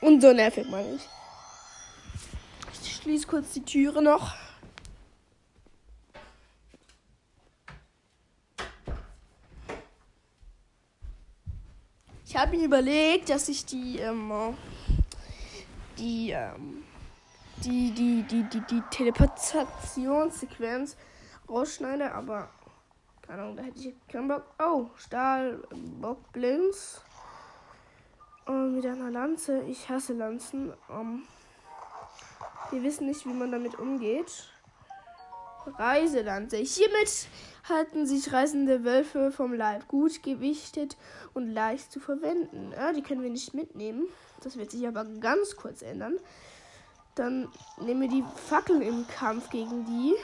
Und 0.00 0.20
so 0.20 0.32
nervig, 0.32 0.68
meine 0.68 0.96
ich. 0.96 1.08
Ich 2.82 2.96
schließe 2.96 3.28
kurz 3.28 3.52
die 3.52 3.64
Türe 3.64 4.02
noch. 4.02 4.34
Ich 12.26 12.36
habe 12.36 12.56
mir 12.56 12.64
überlegt, 12.64 13.28
dass 13.28 13.48
ich 13.48 13.64
die, 13.66 13.98
ähm, 13.98 14.56
die, 15.98 16.30
ähm, 16.30 16.82
die, 17.64 17.92
die, 17.92 18.22
die, 18.24 18.42
die, 18.44 18.60
die 18.60 18.82
Teleportationssequenz 18.90 20.96
rausschneide, 21.48 22.12
aber 22.12 22.50
keine 23.22 23.42
Ahnung, 23.42 23.56
da 23.56 23.62
hätte 23.62 23.78
ich 23.78 23.94
keinen 24.08 24.28
Bock. 24.28 24.44
Oh, 24.58 24.90
Stahl, 24.96 25.62
Bock, 26.00 26.32
Blinks. 26.32 27.02
Und 28.46 28.74
mit 28.74 28.84
einer 28.84 29.10
Lanze. 29.10 29.62
Ich 29.62 29.88
hasse 29.88 30.12
Lanzen. 30.12 30.72
Um, 30.88 31.22
wir 32.70 32.82
wissen 32.82 33.06
nicht, 33.06 33.24
wie 33.24 33.32
man 33.32 33.52
damit 33.52 33.78
umgeht. 33.78 34.50
Reiselanze. 35.78 36.56
Hiermit 36.56 37.28
halten 37.68 38.06
sich 38.06 38.32
reißende 38.32 38.84
Wölfe 38.84 39.30
vom 39.30 39.54
Leib 39.54 39.86
gut 39.86 40.24
gewichtet 40.24 40.96
und 41.32 41.48
leicht 41.48 41.92
zu 41.92 42.00
verwenden. 42.00 42.72
Ja, 42.72 42.92
die 42.92 43.02
können 43.02 43.22
wir 43.22 43.30
nicht 43.30 43.54
mitnehmen. 43.54 44.08
Das 44.42 44.56
wird 44.56 44.72
sich 44.72 44.88
aber 44.88 45.04
ganz 45.04 45.56
kurz 45.56 45.82
ändern. 45.82 46.18
Dann 47.14 47.50
nehmen 47.78 48.00
wir 48.02 48.08
die 48.08 48.24
Fackeln 48.48 48.80
im 48.80 49.06
Kampf 49.06 49.50
gegen 49.50 49.84
die. 49.84 50.14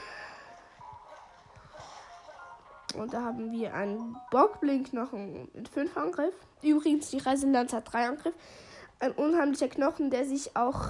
Und 2.95 3.13
da 3.13 3.21
haben 3.21 3.51
wir 3.51 3.75
einen 3.75 4.17
Bockblink 4.31 4.93
noch 4.93 5.11
mit 5.11 5.69
5 5.69 5.95
Angriff. 5.95 6.33
Übrigens, 6.63 7.11
die 7.11 7.19
Reiselanze 7.19 7.77
hat 7.77 7.93
3 7.93 8.07
Angriff. 8.07 8.33
Ein 8.99 9.11
unheimlicher 9.11 9.67
Knochen, 9.67 10.09
der 10.09 10.25
sich 10.25 10.57
auch 10.57 10.81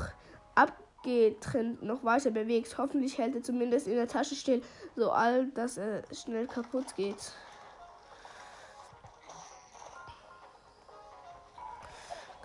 abgetrennt 0.56 1.84
noch 1.84 2.06
weiter 2.06 2.32
bewegt. 2.32 2.78
Hoffentlich 2.78 3.18
hält 3.18 3.36
er 3.36 3.44
zumindest 3.44 3.88
in 3.88 3.96
der 3.96 4.08
Tasche 4.08 4.36
still, 4.36 4.64
so 4.96 5.12
alt, 5.12 5.58
dass 5.58 5.78
er 5.78 6.04
schnell 6.14 6.48
kaputt 6.48 6.96
geht. 6.96 7.34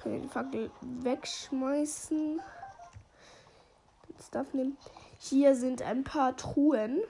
Können 0.03 0.17
wir 0.17 0.23
die 0.23 0.29
Fackel 0.29 0.71
wegschmeißen. 0.81 2.43
Stuff 4.27 4.53
nehmen. 4.55 4.77
Hier 5.19 5.55
sind 5.55 5.83
ein 5.83 6.05
paar 6.05 6.37
Truhen. 6.37 7.01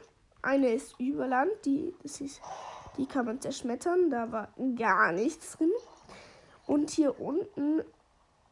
Eine 0.43 0.73
ist 0.73 0.99
Überland, 0.99 1.51
die, 1.65 1.95
das 2.03 2.21
ist, 2.21 2.41
die 2.99 3.07
kann 3.07 3.27
man 3.27 3.41
zerschmettern. 3.41 4.11
Da 4.11 4.31
war 4.31 4.49
gar 4.77 5.13
nichts 5.13 5.57
drin. 5.57 5.73
Und 6.67 6.91
hier 6.91 7.21
unten, 7.21 7.83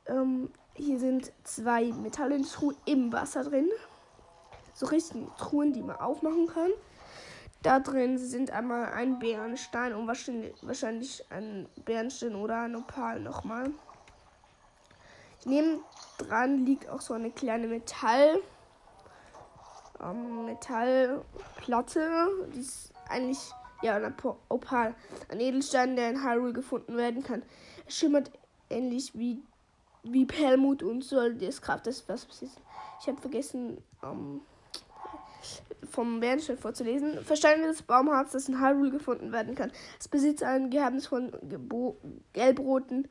ähm, 0.07 0.51
hier 0.75 0.99
sind 0.99 1.33
zwei 1.45 1.93
Metallentruhen 1.93 2.77
im 2.87 3.13
Wasser 3.13 3.45
drin. 3.45 3.69
So 4.75 4.87
richtige 4.87 5.27
Truhen, 5.39 5.73
die 5.73 5.83
man 5.83 5.97
aufmachen 5.97 6.47
kann. 6.47 6.71
Da 7.63 7.79
drin 7.79 8.19
sind 8.19 8.51
einmal 8.51 8.93
ein 8.93 9.21
Bärenstein 9.21 9.95
und 9.95 10.09
wahrscheinlich, 10.09 10.55
wahrscheinlich 10.63 11.25
ein 11.31 11.69
Bärenstein 11.85 12.35
oder 12.35 12.63
ein 12.63 12.75
Opal 12.75 13.21
nochmal. 13.21 13.71
Neben 15.45 15.81
dran 16.19 16.67
liegt 16.67 16.89
auch 16.89 17.01
so 17.01 17.15
eine 17.15 17.31
kleine 17.31 17.69
Metall 17.69 18.41
ähm, 20.03 20.47
Metallplatte. 20.47 22.29
Die 22.55 22.61
ist 22.61 22.93
eigentlich 23.09 23.41
ja 23.83 23.97
ein 23.97 24.15
Opal, 24.49 24.95
ein 25.29 25.41
Edelstein, 25.41 25.97
der 25.97 26.11
in 26.11 26.25
Hyrule 26.25 26.53
gefunden 26.53 26.97
werden 26.97 27.23
kann. 27.23 27.43
Es 27.87 27.97
schimmert 27.97 28.31
ähnlich 28.71 29.13
wie 29.15 29.43
wie 30.05 30.25
Perlmut 30.25 30.83
und 30.83 31.05
soll 31.05 31.35
das 31.35 31.63
Kraft 31.63 31.87
des 31.87 32.09
was 32.09 32.27
Ich 32.43 33.07
habe 33.07 33.21
vergessen 33.21 33.79
ähm, 34.03 34.41
vom 35.89 36.21
Bernstein 36.21 36.59
vorzulesen. 36.59 37.25
Versteinertes 37.25 37.83
Baumharz, 37.83 38.33
das 38.33 38.49
in 38.49 38.61
Hyrule 38.61 38.91
gefunden 38.91 39.33
werden 39.33 39.55
kann. 39.55 39.73
Es 39.99 40.09
besitzt 40.09 40.43
ein 40.43 40.71
geheimnisvollen 40.71 41.33
gelbroten 42.33 43.09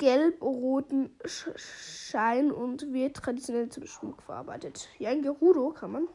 gelb-roten 0.00 1.14
Schein 1.26 2.50
und 2.50 2.92
wird 2.92 3.18
traditionell 3.18 3.68
zum 3.68 3.86
Schmuck 3.86 4.22
verarbeitet. 4.22 4.88
Ja, 4.98 5.10
ein 5.10 5.20
Gerudo 5.20 5.70
kann 5.70 5.92
man 5.92 6.08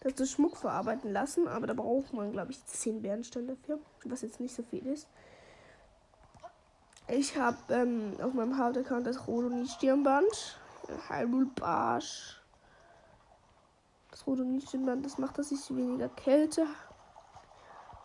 das 0.00 0.14
zu 0.14 0.26
Schmuck 0.26 0.56
verarbeiten 0.56 1.12
lassen, 1.12 1.46
aber 1.46 1.66
da 1.66 1.74
braucht 1.74 2.12
man, 2.14 2.32
glaube 2.32 2.52
ich, 2.52 2.64
10 2.64 3.02
Bernsteine 3.02 3.54
dafür, 3.54 3.78
was 4.04 4.22
jetzt 4.22 4.40
nicht 4.40 4.54
so 4.54 4.62
viel 4.62 4.86
ist. 4.86 5.08
Ich 7.08 7.36
habe 7.36 7.58
ähm, 7.68 8.16
auf 8.22 8.32
meinem 8.32 8.56
Hauptaccount 8.58 9.06
das 9.06 9.28
Rodoni-Stirnband, 9.28 10.58
Hyrule 11.08 11.46
Barsch. 11.54 12.40
Das 14.10 14.26
Rodoni-Stirnband, 14.26 15.04
das 15.04 15.18
macht, 15.18 15.38
dass 15.38 15.52
ich 15.52 15.76
weniger 15.76 16.08
Kälte, 16.08 16.66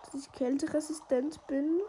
dass 0.03 0.15
ich 0.15 0.31
kälteresistent 0.33 1.47
bin, 1.47 1.79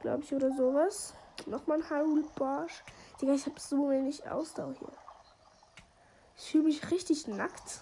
glaube 0.00 0.22
ich, 0.22 0.34
oder 0.34 0.50
sowas. 0.52 1.14
Nochmal 1.46 1.78
ein 1.78 1.90
Harul 1.90 2.24
Barsch. 2.36 2.82
Digga, 3.20 3.34
ich 3.34 3.46
habe 3.46 3.60
so 3.60 3.90
wenig 3.90 4.28
Ausdauer 4.28 4.74
hier. 4.78 4.92
Ich 6.36 6.50
fühle 6.50 6.64
mich 6.64 6.90
richtig 6.90 7.26
nackt. 7.28 7.80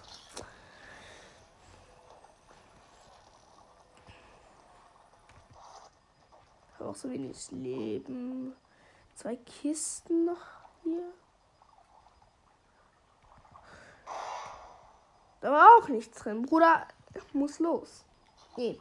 Habe 6.78 6.90
auch 6.90 6.96
so 6.96 7.10
wenig 7.10 7.50
Leben. 7.50 8.56
Zwei 9.14 9.36
Kisten 9.36 10.24
noch 10.24 10.44
hier. 10.82 11.12
Da 15.40 15.52
war 15.52 15.68
auch 15.78 15.88
nichts 15.88 16.18
drin. 16.18 16.42
Bruder, 16.42 16.86
muss 17.32 17.58
los. 17.58 18.04
Nee. 18.56 18.80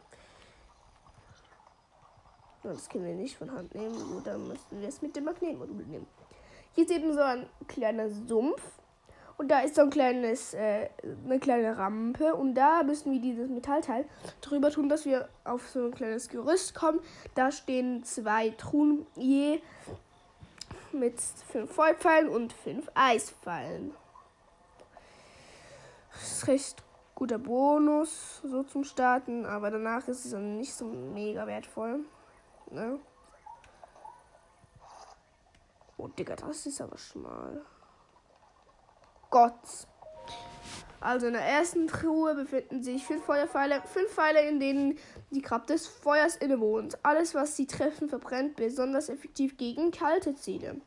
Das 2.63 2.89
können 2.89 3.05
wir 3.05 3.15
nicht 3.15 3.37
von 3.37 3.51
Hand 3.51 3.73
nehmen. 3.73 3.95
Gut, 4.13 4.27
dann 4.27 4.47
müssten 4.47 4.79
wir 4.79 4.87
es 4.87 5.01
mit 5.01 5.15
dem 5.15 5.25
Magnetmodul 5.25 5.83
nehmen. 5.85 6.07
Hier 6.73 6.85
ist 6.85 6.91
eben 6.91 7.13
so 7.13 7.21
ein 7.21 7.47
kleiner 7.67 8.09
Sumpf. 8.09 8.61
Und 9.37 9.47
da 9.47 9.61
ist 9.61 9.73
so 9.73 9.81
ein 9.81 9.89
kleines, 9.89 10.53
äh, 10.53 10.89
eine 11.25 11.39
kleine 11.39 11.75
Rampe. 11.77 12.35
Und 12.35 12.53
da 12.53 12.83
müssen 12.83 13.11
wir 13.11 13.19
dieses 13.19 13.49
Metallteil 13.49 14.05
drüber 14.41 14.69
tun, 14.69 14.87
dass 14.87 15.05
wir 15.05 15.29
auf 15.43 15.67
so 15.67 15.85
ein 15.85 15.91
kleines 15.91 16.29
Gerüst 16.29 16.75
kommen. 16.75 16.99
Da 17.33 17.51
stehen 17.51 18.03
zwei 18.03 18.51
Truhen 18.51 19.07
je 19.15 19.61
mit 20.91 21.19
fünf 21.19 21.71
Feuerpfeilen 21.71 22.29
und 22.29 22.53
fünf 22.53 22.89
Eispfeilen. 22.93 23.95
Das 26.13 26.31
ist 26.31 26.47
recht 26.47 26.83
guter 27.15 27.39
Bonus, 27.39 28.41
so 28.43 28.63
zum 28.63 28.83
Starten, 28.83 29.45
aber 29.45 29.71
danach 29.71 30.07
ist 30.07 30.25
es 30.25 30.31
dann 30.31 30.57
nicht 30.57 30.73
so 30.73 30.85
mega 30.85 31.47
wertvoll. 31.47 32.01
Ne? 32.71 32.99
Oh, 35.97 36.07
Digga, 36.07 36.35
das 36.35 36.65
ist 36.65 36.81
aber 36.81 36.97
schmal. 36.97 37.63
Gott. 39.29 39.87
Also 40.99 41.27
in 41.27 41.33
der 41.33 41.41
ersten 41.41 41.87
Truhe 41.87 42.35
befinden 42.35 42.83
sich 42.83 43.05
fünf 43.05 43.25
Feuerpfeile, 43.25 43.81
fünf 43.81 44.11
Pfeile, 44.11 44.47
in 44.47 44.59
denen 44.59 44.99
die 45.31 45.41
Kraft 45.41 45.69
des 45.69 45.87
Feuers 45.87 46.35
innewohnt. 46.35 46.97
Alles, 47.03 47.33
was 47.33 47.55
sie 47.55 47.65
treffen, 47.65 48.07
verbrennt 48.07 48.55
besonders 48.55 49.09
effektiv 49.09 49.57
gegen 49.57 49.91
kalte 49.91 50.35
Ziele. 50.35 50.79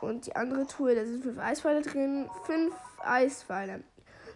Und 0.00 0.26
die 0.26 0.36
andere 0.36 0.66
Truhe, 0.66 0.94
da 0.94 1.04
sind 1.04 1.22
fünf 1.22 1.38
Eispfeile 1.38 1.82
drin, 1.82 2.28
fünf 2.44 2.74
Eispfeile. 3.02 3.82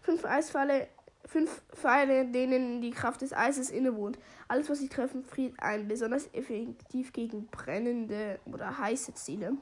Fünf 0.03 0.25
Eispfeile, 0.25 0.89
fünf 1.27 1.63
Pfeile, 1.73 2.27
denen 2.27 2.81
die 2.81 2.91
Kraft 2.91 3.23
des 3.23 3.33
Eises 3.33 3.71
innewohnt. 3.71 4.19
Alles, 4.49 4.69
was 4.69 4.79
sie 4.79 4.89
treffen, 4.89 5.25
friert 5.25 5.55
ein, 5.59 5.89
besonders 5.89 6.29
effektiv 6.33 7.13
gegen 7.13 7.47
brennende 7.47 8.39
oder 8.47 8.79
heiße 8.79 9.15
Ziele. 9.15 9.55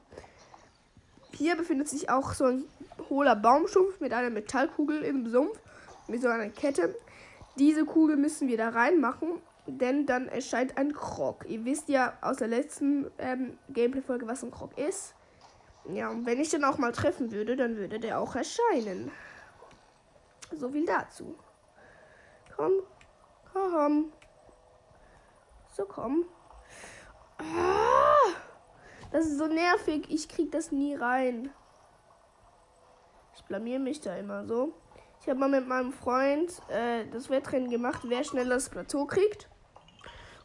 Hier 1.35 1.55
befindet 1.55 1.89
sich 1.89 2.09
auch 2.09 2.33
so 2.33 2.45
ein 2.45 2.65
hohler 3.09 3.35
Baumstumpf 3.35 3.99
mit 3.99 4.13
einer 4.13 4.29
Metallkugel 4.29 5.01
im 5.01 5.27
Sumpf, 5.27 5.59
mit 6.07 6.21
so 6.21 6.27
einer 6.27 6.49
Kette. 6.49 6.95
Diese 7.57 7.85
Kugel 7.85 8.17
müssen 8.17 8.47
wir 8.47 8.57
da 8.57 8.69
reinmachen, 8.69 9.41
denn 9.65 10.05
dann 10.05 10.27
erscheint 10.27 10.77
ein 10.77 10.93
Krog. 10.93 11.45
Ihr 11.47 11.65
wisst 11.65 11.89
ja 11.89 12.13
aus 12.21 12.37
der 12.37 12.49
letzten 12.49 13.09
ähm, 13.17 13.57
Gameplay-Folge, 13.69 14.27
was 14.27 14.43
ein 14.43 14.51
Krog 14.51 14.77
ist. 14.77 15.15
Ja, 15.91 16.09
und 16.09 16.25
wenn 16.25 16.39
ich 16.39 16.49
den 16.49 16.63
auch 16.63 16.77
mal 16.77 16.91
treffen 16.91 17.31
würde, 17.31 17.55
dann 17.55 17.77
würde 17.77 17.99
der 17.99 18.19
auch 18.19 18.35
erscheinen. 18.35 19.11
So 20.51 20.69
viel 20.69 20.85
dazu. 20.85 21.35
Komm, 22.55 22.73
komm. 23.51 24.13
So, 25.71 25.85
komm. 25.85 26.25
Ah! 27.39 28.33
Das 29.11 29.25
ist 29.25 29.37
so 29.37 29.47
nervig. 29.47 30.05
Ich 30.09 30.27
krieg 30.29 30.51
das 30.51 30.71
nie 30.71 30.95
rein. 30.95 31.51
Ich 33.35 33.43
blamier 33.43 33.79
mich 33.79 34.01
da 34.01 34.15
immer 34.15 34.45
so. 34.45 34.73
Ich 35.21 35.29
habe 35.29 35.39
mal 35.39 35.49
mit 35.49 35.67
meinem 35.67 35.93
Freund 35.93 36.51
äh, 36.69 37.05
das 37.11 37.29
Wettrennen 37.29 37.69
gemacht, 37.69 38.01
wer 38.05 38.23
schneller 38.23 38.55
das 38.55 38.69
Plateau 38.69 39.05
kriegt. 39.05 39.49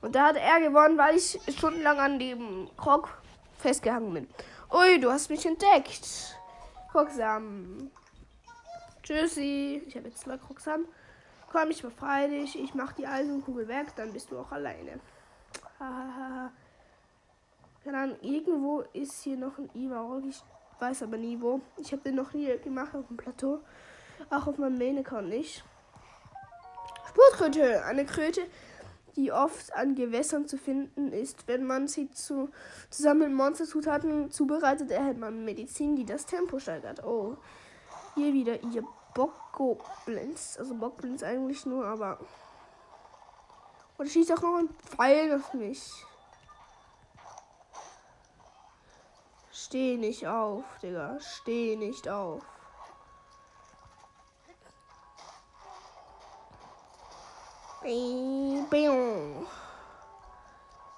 Und 0.00 0.14
da 0.14 0.28
hat 0.28 0.36
er 0.36 0.60
gewonnen, 0.60 0.96
weil 0.96 1.16
ich 1.16 1.38
stundenlang 1.48 1.98
an 1.98 2.18
dem 2.18 2.70
Krog 2.76 3.20
festgehangen 3.58 4.14
bin. 4.14 4.28
Ui, 4.72 5.00
du 5.00 5.10
hast 5.10 5.30
mich 5.30 5.44
entdeckt. 5.44 6.38
Krogsam. 6.92 7.90
Tschüssi. 9.02 9.82
Ich 9.86 9.96
habe 9.96 10.08
jetzt 10.08 10.20
zwei 10.20 10.38
Krogsam. 10.38 10.86
Komm, 11.50 11.70
ich 11.70 11.82
befreie 11.82 12.28
dich. 12.28 12.58
Ich 12.60 12.74
mach 12.74 12.92
die 12.92 13.06
Eisenkugel 13.06 13.68
weg, 13.68 13.88
dann 13.96 14.12
bist 14.12 14.30
du 14.30 14.38
auch 14.38 14.52
alleine. 14.52 15.00
Hahaha. 15.78 16.52
Irgendwo 18.20 18.84
ist 18.92 19.22
hier 19.22 19.38
noch 19.38 19.56
ein 19.58 19.70
Ivarok. 19.74 20.24
Ich 20.26 20.42
weiß 20.78 21.04
aber 21.04 21.16
nie 21.16 21.40
wo. 21.40 21.60
Ich 21.78 21.92
habe 21.92 22.02
den 22.02 22.16
noch 22.16 22.34
nie 22.34 22.58
gemacht 22.58 22.94
auf 22.94 23.06
dem 23.06 23.16
Plateau. 23.16 23.60
Auch 24.30 24.46
auf 24.46 24.58
meinem 24.58 24.76
Main-Account 24.76 25.28
nicht. 25.28 25.64
Spurkröte. 27.08 27.84
Eine 27.84 28.04
Kröte, 28.04 28.42
die 29.16 29.32
oft 29.32 29.72
an 29.74 29.94
Gewässern 29.94 30.46
zu 30.46 30.58
finden 30.58 31.12
ist. 31.12 31.48
Wenn 31.48 31.64
man 31.64 31.88
sie 31.88 32.10
zu, 32.10 32.50
zusammen 32.90 33.20
mit 33.20 33.32
Monsterzutaten 33.32 34.30
zubereitet, 34.30 34.90
erhält 34.90 35.18
man 35.18 35.44
Medizin, 35.44 35.96
die 35.96 36.04
das 36.04 36.26
Tempo 36.26 36.58
steigert. 36.58 37.02
Oh, 37.04 37.38
hier 38.14 38.34
wieder 38.34 38.62
ihr 38.62 38.84
Bockgoblins. 39.14 40.58
Also 40.58 40.74
Bockgoblins 40.74 41.22
eigentlich 41.22 41.66
nur, 41.66 41.86
aber... 41.86 42.18
Und 43.96 44.08
schießt 44.08 44.32
auch 44.32 44.42
noch 44.42 44.58
ein 44.58 44.68
Pfeil 44.84 45.34
auf 45.34 45.52
mich. 45.54 46.04
Steh 49.50 49.96
nicht 49.96 50.26
auf, 50.26 50.64
Digga. 50.80 51.18
Steh 51.20 51.76
nicht 51.76 52.08
auf. 52.08 52.42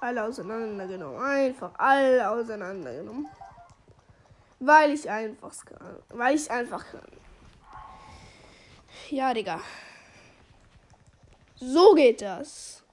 Alle 0.00 0.24
auseinandergenommen. 0.24 1.20
Einfach 1.20 1.70
alle 1.78 2.30
auseinandergenommen. 2.30 3.28
Weil 4.58 4.90
ich 4.92 5.08
einfach 5.08 5.64
kann. 5.64 6.02
Weil 6.10 6.34
ich 6.34 6.50
einfach 6.50 6.84
kann. 6.90 7.29
Ja, 9.10 9.34
Digga. 9.34 9.60
So 11.56 11.94
geht 11.94 12.22
das. 12.22 12.84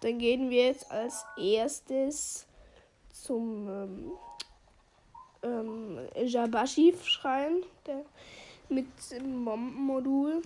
Dann 0.00 0.18
gehen 0.18 0.48
wir 0.48 0.68
jetzt 0.68 0.90
als 0.90 1.26
erstes 1.36 2.46
zum 3.12 3.68
ähm, 3.68 4.12
ähm, 5.42 6.08
Jabashi-Schrein 6.16 7.64
mit 8.70 8.86
dem 9.10 9.44
Bombenmodul. 9.44 10.40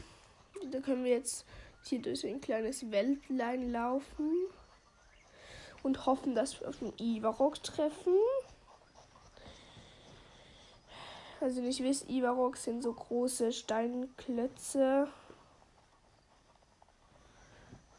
Da 0.73 0.81
können 0.81 1.05
wir 1.05 1.12
jetzt 1.12 1.46
hier 1.85 2.03
durch 2.03 2.27
ein 2.27 2.40
kleines 2.40 2.90
Weltlein 2.90 3.70
laufen 3.70 4.33
und 5.85 6.07
hoffen, 6.07 6.35
dass 6.35 6.61
wir 6.61 6.68
auf 6.68 6.79
den 6.81 6.92
Ivarok 6.99 7.62
treffen. 7.62 8.14
Also 11.40 11.62
nicht 11.62 11.83
wisst, 11.83 12.09
Ivarok 12.11 12.57
sind 12.59 12.83
so 12.83 12.92
große 12.92 13.53
Steinklötze. 13.53 15.09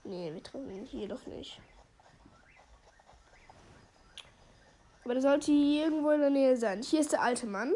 Nee, 0.03 0.31
wir 0.31 0.43
treffen 0.43 0.69
ihn 0.69 0.85
hier 0.85 1.07
doch 1.07 1.25
nicht. 1.25 1.59
Aber 5.03 5.13
der 5.15 5.23
sollte 5.23 5.51
hier 5.51 5.85
irgendwo 5.85 6.11
in 6.11 6.21
der 6.21 6.29
Nähe 6.29 6.55
sein. 6.55 6.83
Hier 6.83 6.99
ist 6.99 7.11
der 7.11 7.23
alte 7.23 7.47
Mann. 7.47 7.73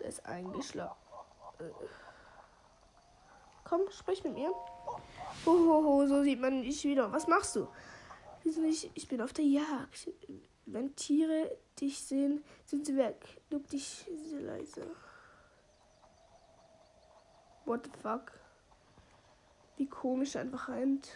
Der 0.00 0.06
ist 0.06 0.26
eingeschlafen. 0.26 0.96
Komm, 3.62 3.82
sprich 3.90 4.24
mit 4.24 4.34
mir. 4.34 4.52
Hohoho, 5.46 6.06
so 6.08 6.24
sieht 6.24 6.40
man 6.40 6.62
dich 6.62 6.82
wieder. 6.82 7.12
Was 7.12 7.28
machst 7.28 7.54
du? 7.54 7.68
Ich 8.94 9.06
bin 9.06 9.22
auf 9.22 9.32
der 9.32 9.44
Jagd. 9.44 10.08
Wenn 10.72 10.96
Tiere 10.96 11.54
dich 11.78 12.02
sehen, 12.02 12.42
sind 12.64 12.86
sie 12.86 12.96
weg. 12.96 13.42
Duck 13.50 13.68
dich 13.68 14.06
sehr 14.30 14.40
leise. 14.40 14.86
What 17.66 17.84
the 17.84 17.90
fuck? 18.00 18.32
Wie 19.76 19.86
komisch 19.86 20.34
einfach 20.34 20.68
rennt. 20.68 21.10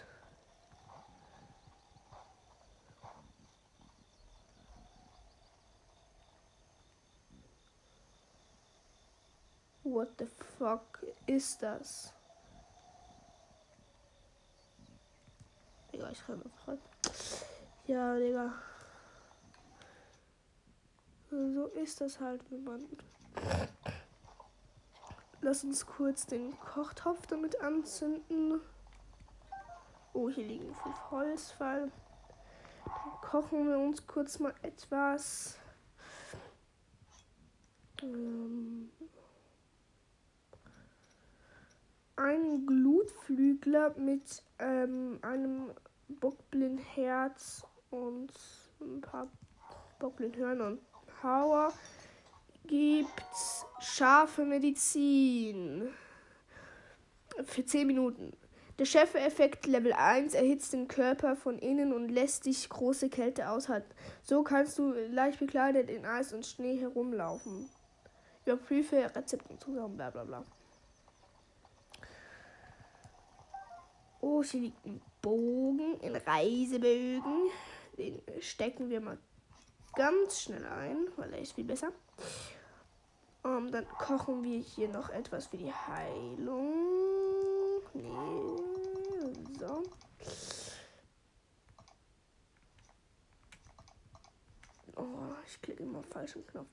What 9.85 10.19
the 10.19 10.27
fuck 10.59 11.03
ist 11.27 11.62
das? 11.62 12.12
Digga, 15.92 16.11
ich 16.11 16.19
schreibe 16.19 16.45
einfach 16.45 16.77
Ja, 17.87 18.16
Digga. 18.16 18.53
So 21.37 21.66
ist 21.66 22.01
das 22.01 22.18
halt, 22.18 22.40
wenn 22.51 22.64
man. 22.64 22.83
Lass 25.42 25.64
uns 25.64 25.85
kurz 25.85 26.25
den 26.25 26.59
Kochtopf 26.61 27.27
damit 27.27 27.61
anzünden. 27.61 28.62
Oh, 30.14 30.31
hier 30.31 30.46
liegen 30.46 30.75
fünf 30.75 31.11
Holzfall. 31.11 31.92
Dann 32.87 33.20
kochen 33.20 33.68
wir 33.68 33.79
uns 33.79 34.07
kurz 34.07 34.38
mal 34.38 34.55
etwas. 34.62 35.59
Ähm, 38.03 38.90
ein 42.16 42.64
Glut 42.64 43.11
Flügler 43.11 43.94
mit 43.99 44.42
ähm, 44.59 45.18
einem 45.20 45.70
Bockblindherz 46.09 47.66
und 47.90 48.33
ein 48.81 49.03
paar 49.03 49.29
Bockblindhörner 49.99 50.68
und 50.68 50.81
Power 51.20 51.72
gibt's 52.66 53.64
scharfe 53.81 54.44
Medizin 54.44 55.88
für 57.44 57.64
10 57.64 57.87
Minuten. 57.87 58.33
Der 58.79 58.85
Chef-Effekt 58.85 59.66
Level 59.66 59.94
1 59.94 60.35
erhitzt 60.35 60.74
den 60.74 60.87
Körper 60.87 61.35
von 61.35 61.59
innen 61.59 61.94
und 61.94 62.11
lässt 62.11 62.44
dich 62.44 62.68
große 62.68 63.09
Kälte 63.09 63.48
aushalten. 63.48 63.90
So 64.22 64.42
kannst 64.42 64.79
du 64.79 64.92
leicht 64.92 65.38
bekleidet 65.38 65.88
in 65.88 66.05
Eis 66.05 66.35
und 66.35 66.44
Schnee 66.44 66.76
herumlaufen. 66.76 67.70
Überprüfe 68.44 69.11
Rezepte 69.14 69.59
zusammen, 69.59 69.96
bla 69.96 70.11
bla 70.11 70.24
bla. 70.24 70.44
Oh, 74.20 74.42
hier 74.42 74.61
liegt 74.61 74.85
ein 74.85 75.00
Bogen, 75.22 75.98
ein 76.02 76.16
Reisebögen. 76.16 77.50
Den 77.96 78.20
stecken 78.40 78.90
wir 78.90 79.00
mal 79.00 79.16
ganz 79.96 80.42
schnell 80.42 80.64
ein, 80.64 81.09
weil 81.16 81.32
er 81.32 81.40
ist 81.40 81.54
viel 81.54 81.64
besser. 81.64 81.90
Um, 83.42 83.70
dann 83.70 83.88
kochen 83.88 84.42
wir 84.42 84.59
hier 84.59 84.88
noch 84.88 85.09
etwas 85.11 85.46
für 85.46 85.56
die 85.56 85.72
Heilung. 85.72 86.72
Nee. 87.94 88.56
So. 89.59 89.82
Oh, 94.96 95.32
ich 95.46 95.61
klicke 95.62 95.82
immer 95.82 96.00
auf 96.00 96.06
falschen 96.06 96.46
Knopf. 96.46 96.68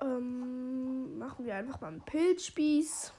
Ähm, 0.00 1.18
machen 1.18 1.44
wir 1.46 1.54
einfach 1.54 1.80
mal 1.80 1.88
einen 1.88 2.02
Pilzspieß. 2.02 3.12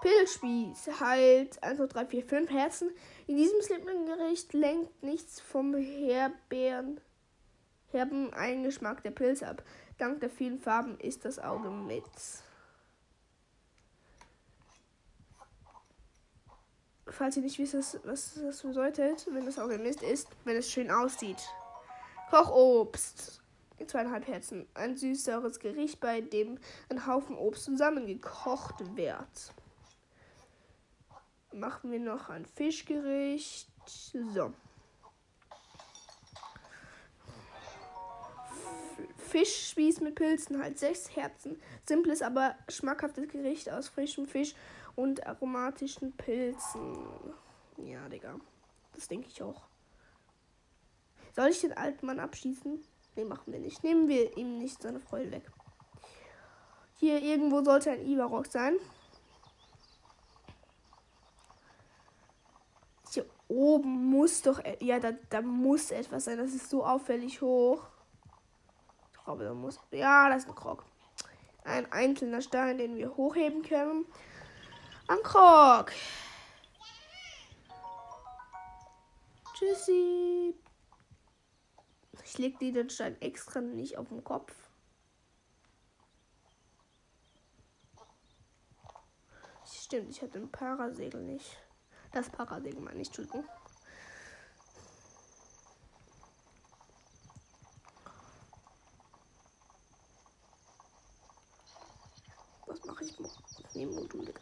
Pilzspieß 0.00 0.88
1, 0.98 1.56
2, 1.60 1.86
3, 1.86 2.06
4, 2.06 2.24
5 2.24 2.50
Herzen. 2.50 2.90
In 3.30 3.36
diesem 3.36 3.62
Slipman-Gericht 3.62 4.54
lenkt 4.54 5.04
nichts 5.04 5.40
vom 5.40 5.76
Herbeeren, 5.76 7.00
herben 7.92 8.34
Eingeschmack 8.34 9.04
der 9.04 9.12
Pilze 9.12 9.46
ab. 9.46 9.62
Dank 9.98 10.18
der 10.18 10.30
vielen 10.30 10.58
Farben 10.58 10.98
ist 10.98 11.24
das 11.24 11.38
Auge 11.38 11.70
mit. 11.70 12.02
Falls 17.06 17.36
ihr 17.36 17.44
nicht 17.44 17.60
wisst, 17.60 18.00
was 18.04 18.34
das 18.34 18.62
bedeutet, 18.62 19.28
wenn 19.30 19.46
das 19.46 19.60
Auge 19.60 19.78
Mist 19.78 20.02
ist, 20.02 20.26
wenn 20.44 20.56
es 20.56 20.68
schön 20.68 20.90
aussieht. 20.90 21.40
Kochobst. 22.30 23.42
Zweieinhalb 23.86 24.26
Herzen. 24.26 24.66
Ein 24.74 24.96
süßeres 24.96 25.60
Gericht, 25.60 26.00
bei 26.00 26.20
dem 26.20 26.58
ein 26.88 27.06
Haufen 27.06 27.38
Obst 27.38 27.66
zusammengekocht 27.66 28.96
wird 28.96 29.54
machen 31.52 31.90
wir 31.90 32.00
noch 32.00 32.28
ein 32.28 32.46
Fischgericht. 32.46 33.68
So. 33.86 34.52
Fischspieß 39.18 40.00
mit 40.00 40.16
Pilzen, 40.16 40.60
halt 40.60 40.78
sechs 40.78 41.14
Herzen. 41.14 41.60
Simples, 41.86 42.20
aber 42.22 42.56
schmackhaftes 42.68 43.28
Gericht 43.28 43.70
aus 43.70 43.88
frischem 43.88 44.26
Fisch 44.26 44.54
und 44.96 45.26
aromatischen 45.26 46.12
Pilzen. 46.16 46.98
Ja, 47.76 48.08
Digga. 48.08 48.36
Das 48.94 49.08
denke 49.08 49.28
ich 49.28 49.42
auch. 49.42 49.62
Soll 51.34 51.48
ich 51.48 51.60
den 51.60 51.72
alten 51.72 52.06
Mann 52.06 52.18
abschießen? 52.18 52.82
Ne, 53.16 53.24
machen 53.24 53.52
wir 53.52 53.60
nicht. 53.60 53.84
Nehmen 53.84 54.08
wir 54.08 54.36
ihm 54.36 54.58
nicht 54.58 54.82
seine 54.82 55.00
Freude 55.00 55.30
weg. 55.30 55.50
Hier 56.96 57.22
irgendwo 57.22 57.62
sollte 57.62 57.92
ein 57.92 58.06
Ivarok 58.06 58.46
sein. 58.46 58.74
Oben 63.50 64.06
muss 64.10 64.42
doch. 64.42 64.64
E- 64.64 64.78
ja, 64.80 65.00
da, 65.00 65.12
da 65.28 65.42
muss 65.42 65.90
etwas 65.90 66.24
sein. 66.24 66.38
Das 66.38 66.54
ist 66.54 66.70
so 66.70 66.84
auffällig 66.84 67.42
hoch. 67.42 67.82
Ich 69.12 69.24
glaube, 69.24 69.44
da 69.44 69.52
muss. 69.52 69.78
Ja, 69.90 70.28
das 70.28 70.44
ist 70.44 70.48
ein 70.48 70.54
Krog. 70.54 70.84
Ein 71.64 71.90
einzelner 71.92 72.40
Stein, 72.40 72.78
den 72.78 72.96
wir 72.96 73.16
hochheben 73.16 73.62
können. 73.62 74.06
Ein 75.08 75.22
Krog. 75.22 75.92
Tschüssi. 79.54 80.54
Ich 82.24 82.38
leg 82.38 82.58
dir 82.58 82.72
den 82.72 82.88
Stein 82.88 83.20
extra 83.20 83.60
nicht 83.60 83.98
auf 83.98 84.08
den 84.08 84.24
Kopf. 84.24 84.54
Stimmt, 89.66 90.10
ich 90.10 90.22
hatte 90.22 90.38
ein 90.38 90.50
Parasegel 90.50 91.20
nicht. 91.20 91.58
Das 92.12 92.28
Parasegel 92.28 92.80
meine 92.80 93.02
ich. 93.02 93.10
Was 102.66 102.84
mache 102.84 103.04
ich? 103.04 103.16
Neben 103.74 103.94
Modul, 103.94 104.24
Digga. 104.24 104.40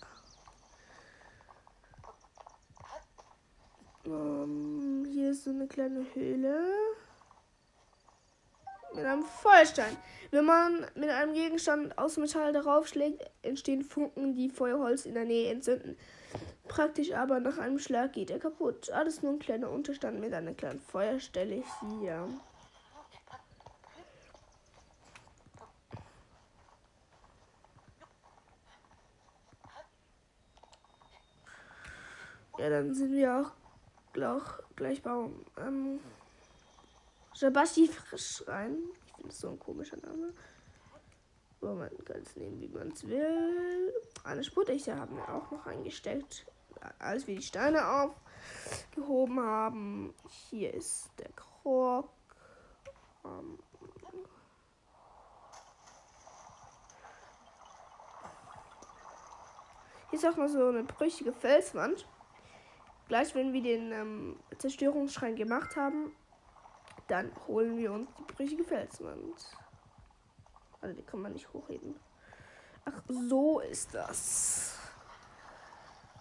Um, 4.04 5.04
hier 5.04 5.33
ist 5.33 5.44
so 5.44 5.50
eine 5.50 5.68
kleine 5.68 6.07
Höhle. 6.14 6.72
Mit 8.94 9.04
einem 9.04 9.22
Feuerstein. 9.22 9.94
Wenn 10.31 10.46
man 10.46 10.87
mit 10.94 11.11
einem 11.11 11.35
Gegenstand 11.35 11.98
aus 11.98 12.16
Metall 12.16 12.54
darauf 12.54 12.88
schlägt, 12.88 13.31
entstehen 13.42 13.83
Funken, 13.83 14.35
die 14.35 14.48
Feuerholz 14.48 15.04
in 15.04 15.12
der 15.12 15.26
Nähe 15.26 15.52
entzünden. 15.52 15.98
Praktisch 16.68 17.12
aber 17.12 17.40
nach 17.40 17.59
einem 17.59 17.78
Schlag 17.78 18.12
geht 18.12 18.31
er 18.31 18.38
kaputt. 18.38 18.90
Alles 18.90 19.22
nur 19.22 19.33
ein 19.33 19.38
kleiner 19.38 19.70
Unterstand 19.70 20.20
mit 20.20 20.33
einer 20.35 20.54
kleinen 20.54 20.81
Feuerstelle 20.81 21.64
hier. 21.81 22.28
Ja, 32.59 32.70
dann 32.70 32.94
sind 32.94 33.12
wir 33.12 33.35
auch 33.35 33.52
gleich, 34.12 34.42
gleich 34.76 35.02
bei 35.02 35.28
ähm, 35.59 36.00
Shabasti 37.35 37.90
rein. 38.46 38.76
Ich 39.07 39.14
finde 39.14 39.28
es 39.28 39.38
so 39.38 39.48
ein 39.48 39.59
komischer 39.59 39.96
Name. 39.96 40.35
Aber 41.61 41.74
man 41.74 42.04
kann 42.04 42.20
es 42.22 42.37
nehmen, 42.37 42.61
wie 42.61 42.68
man 42.68 42.88
es 42.88 43.07
will. 43.07 43.94
Eine 44.24 44.44
Spurechte 44.44 44.96
haben 44.96 45.16
wir 45.16 45.28
auch 45.28 45.50
noch 45.50 45.66
eingesteckt 45.66 46.46
als 46.99 47.27
wir 47.27 47.37
die 47.37 47.43
Steine 47.43 48.11
aufgehoben 48.95 49.41
haben. 49.41 50.14
Hier 50.29 50.75
ist 50.75 51.11
der 51.19 51.31
Krog. 51.33 52.09
Ähm 53.25 53.59
hier 60.11 60.19
ist 60.19 60.27
auch 60.27 60.37
noch 60.37 60.49
so 60.49 60.69
eine 60.69 60.85
brüchige 60.85 61.33
Felswand. 61.33 62.07
Gleich, 63.09 63.35
wenn 63.35 63.53
wir 63.53 63.62
den 63.62 63.93
ähm, 63.93 64.41
Zerstörungsschrein 64.59 65.35
gemacht 65.35 65.77
haben, 65.77 66.14
dann 67.07 67.33
holen 67.47 67.79
wir 67.79 67.93
uns 67.93 68.11
die 68.19 68.35
brüchige 68.35 68.64
Felswand. 68.64 69.57
Also 70.81 70.95
die 70.95 71.03
kann 71.03 71.23
man 71.23 71.33
nicht 71.33 71.53
hochheben. 71.53 71.99
Ach, 72.85 73.03
so 73.09 73.61
ist 73.61 73.95
das. 73.95 74.78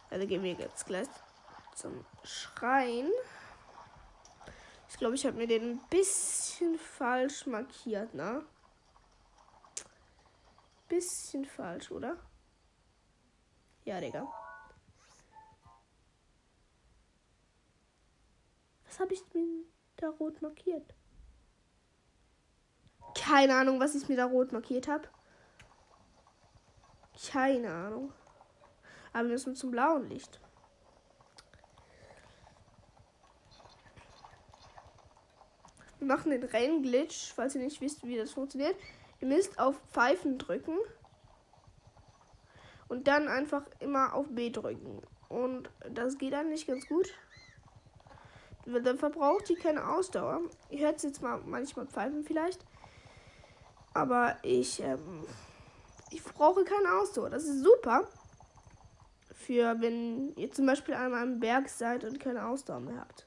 Also 0.10 0.26
gehen 0.28 0.43
wir 0.43 0.54
jetzt 0.54 0.86
gleich 0.86 1.08
zum 1.76 2.06
Schrein. 2.24 3.10
Ich 4.89 4.98
glaube, 4.98 5.15
ich 5.15 5.26
habe 5.26 5.38
mir 5.38 5.48
den 5.48 5.72
ein 5.72 5.80
bisschen 5.89 6.78
falsch 6.80 7.46
markiert, 7.46 8.13
ne? 8.13 8.46
Bisschen 10.88 11.46
falsch, 11.46 11.91
oder? 11.91 12.17
Ja, 13.84 14.00
Digga. 14.00 14.28
Was 18.86 19.00
habe 19.00 19.13
ich 19.13 19.22
mir 19.34 19.65
da 19.98 20.10
rot 20.10 20.41
markiert? 20.41 20.96
Keine 23.13 23.56
Ahnung, 23.56 23.80
was 23.80 23.96
ich 23.96 24.08
mir 24.08 24.15
da 24.15 24.26
rot 24.26 24.52
markiert 24.52 24.88
habe. 24.88 25.10
Keine 27.32 27.72
Ahnung. 27.74 28.13
Aber 29.17 29.30
wir 29.30 29.34
müssen 29.34 29.56
zum 29.56 29.71
blauen 29.71 30.08
Licht. 30.10 30.39
Wir 35.97 36.08
machen 36.08 36.30
den 36.30 36.43
Rennglitch, 36.43 37.34
falls 37.34 37.56
ihr 37.56 37.63
nicht 37.63 37.82
wisst, 37.82 38.06
wie 38.06 38.15
das 38.15 38.30
funktioniert. 38.30 38.75
Ihr 39.19 39.27
müsst 39.27 39.58
auf 39.58 39.82
Pfeifen 39.91 40.38
drücken. 40.38 40.77
Und 42.89 43.08
dann 43.08 43.27
einfach 43.27 43.63
immer 43.80 44.13
auf 44.13 44.27
B 44.30 44.51
drücken. 44.51 45.01
Und 45.30 45.67
das 45.89 46.19
geht 46.19 46.34
dann 46.34 46.49
nicht 46.49 46.67
ganz 46.67 46.88
gut. 46.88 47.12
Dann 48.67 48.99
verbraucht 48.99 49.49
ihr 49.49 49.58
keine 49.58 49.89
Ausdauer. 49.95 50.41
Ihr 50.69 50.86
hört 50.86 51.01
jetzt 51.01 51.23
mal 51.23 51.41
manchmal 51.43 51.88
Pfeifen 51.88 52.23
vielleicht. 52.23 52.63
Aber 53.95 54.38
ich 54.43 54.80
ähm, 54.80 55.25
Ich 56.12 56.23
brauche 56.23 56.63
keine 56.65 56.99
Ausdauer. 57.01 57.32
Das 57.32 57.45
ist 57.45 57.63
super. 57.63 58.08
Für 59.47 59.79
wenn 59.79 60.36
ihr 60.36 60.51
zum 60.51 60.65
Beispiel 60.65 60.93
einmal 60.93 61.23
am 61.23 61.39
Berg 61.39 61.69
seid 61.69 62.03
und 62.03 62.19
keine 62.19 62.45
Ausdauer 62.45 62.81
mehr 62.81 62.99
habt. 62.99 63.25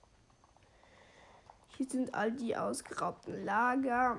Hier 1.78 1.88
sind 1.88 2.14
all 2.14 2.30
die 2.30 2.54
ausgeraubten 2.54 3.42
Lager. 3.42 4.18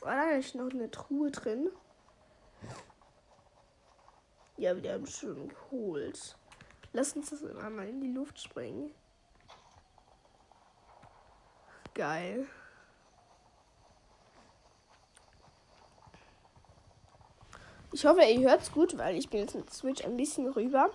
War 0.00 0.16
da 0.16 0.36
nicht 0.36 0.56
noch 0.56 0.70
eine 0.70 0.90
Truhe 0.90 1.30
drin? 1.30 1.70
Ja, 4.56 4.82
wir 4.82 4.94
haben 4.94 5.06
schon 5.06 5.46
geholt. 5.46 6.36
Lass 6.92 7.12
uns 7.12 7.30
das 7.30 7.44
einmal 7.44 7.86
in 7.86 8.00
die 8.00 8.10
Luft 8.10 8.40
springen. 8.40 8.90
Geil. 11.94 12.44
Ich 17.92 18.04
hoffe, 18.04 18.22
ihr 18.22 18.48
hört's 18.48 18.70
gut, 18.70 18.98
weil 18.98 19.16
ich 19.16 19.30
bin 19.30 19.40
jetzt 19.40 19.54
mit 19.54 19.72
Switch 19.72 20.04
ein 20.04 20.16
bisschen 20.16 20.48
rüber. 20.48 20.90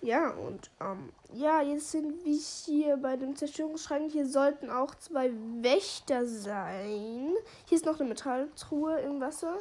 Ja, 0.00 0.30
und 0.30 0.70
ähm, 0.80 1.12
ja, 1.32 1.60
jetzt 1.60 1.90
sind 1.90 2.24
wir 2.24 2.38
hier 2.38 2.96
bei 2.96 3.16
dem 3.16 3.36
Zerstörungsschrank. 3.36 4.12
Hier 4.12 4.26
sollten 4.26 4.70
auch 4.70 4.94
zwei 4.96 5.30
Wächter 5.60 6.26
sein. 6.26 7.34
Hier 7.66 7.76
ist 7.76 7.84
noch 7.84 7.98
eine 7.98 8.08
Metalltruhe 8.08 8.98
im 9.00 9.20
Wasser. 9.20 9.56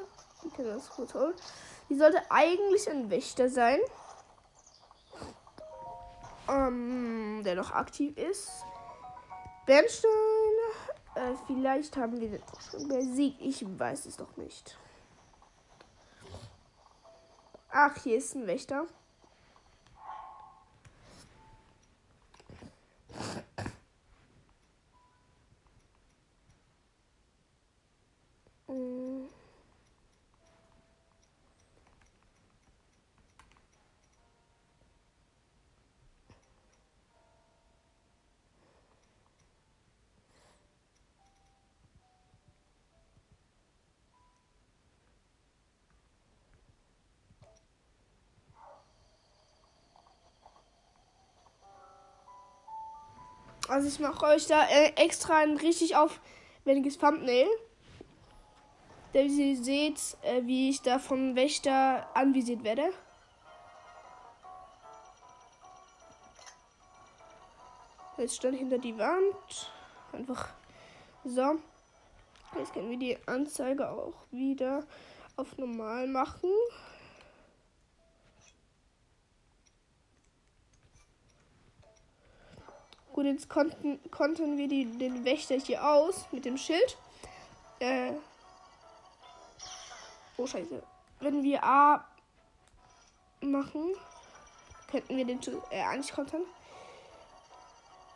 Ich 0.45 0.53
kann 0.53 0.65
das 0.65 0.89
gut 0.91 1.13
holen. 1.13 1.33
Hier 1.87 1.97
sollte 1.97 2.21
eigentlich 2.29 2.89
ein 2.89 3.09
Wächter 3.09 3.49
sein. 3.49 3.79
Ähm, 6.49 7.41
der 7.43 7.55
noch 7.55 7.71
aktiv 7.71 8.17
ist. 8.17 8.49
Bernstein. 9.65 10.11
Äh, 11.15 11.33
vielleicht 11.47 11.97
haben 11.97 12.19
wir 12.19 12.29
den 12.29 12.41
auch 12.43 12.61
schon 12.61 12.87
besiegt. 12.87 13.41
Ich 13.41 13.65
weiß 13.77 14.05
es 14.05 14.17
doch 14.17 14.37
nicht. 14.37 14.77
Ach, 17.79 17.95
hier 18.01 18.17
ist 18.17 18.33
ein 18.33 18.47
Wächter. 18.47 18.87
Also 53.77 53.89
ich 53.89 53.99
mache 53.99 54.25
euch 54.25 54.47
da 54.47 54.65
äh, 54.65 54.91
extra 54.95 55.37
ein 55.37 55.55
richtig 55.55 55.95
aufwendiges 55.95 56.97
Thumbnail. 56.97 57.45
Denn 59.13 59.29
ihr 59.29 59.55
seht, 59.55 60.17
äh, 60.23 60.41
wie 60.45 60.71
ich 60.71 60.81
da 60.81 60.97
vom 60.97 61.35
Wächter 61.35 62.07
anvisiert 62.15 62.63
werde. 62.63 62.89
Jetzt 68.17 68.37
stand 68.37 68.57
hinter 68.57 68.79
die 68.79 68.97
Wand. 68.97 69.71
Einfach 70.11 70.49
so. 71.23 71.59
Jetzt 72.57 72.73
können 72.73 72.89
wir 72.89 72.97
die 72.97 73.15
Anzeige 73.27 73.91
auch 73.91 74.25
wieder 74.31 74.87
auf 75.35 75.55
normal 75.59 76.07
machen. 76.07 76.49
Jetzt 83.27 83.49
konnten, 83.49 83.99
konnten 84.11 84.57
wir 84.57 84.67
die, 84.67 84.85
den 84.85 85.25
Wächter 85.25 85.55
hier 85.55 85.87
aus 85.87 86.25
mit 86.31 86.45
dem 86.45 86.57
Schild. 86.57 86.97
Äh. 87.79 88.13
Oh, 90.37 90.45
scheiße. 90.45 90.81
Wenn 91.19 91.43
wir 91.43 91.63
A 91.63 92.05
machen, 93.41 93.93
könnten 94.89 95.17
wir 95.17 95.25
den 95.25 95.39
äh, 95.71 95.81
eigentlich 95.81 96.13
kontern. 96.13 96.41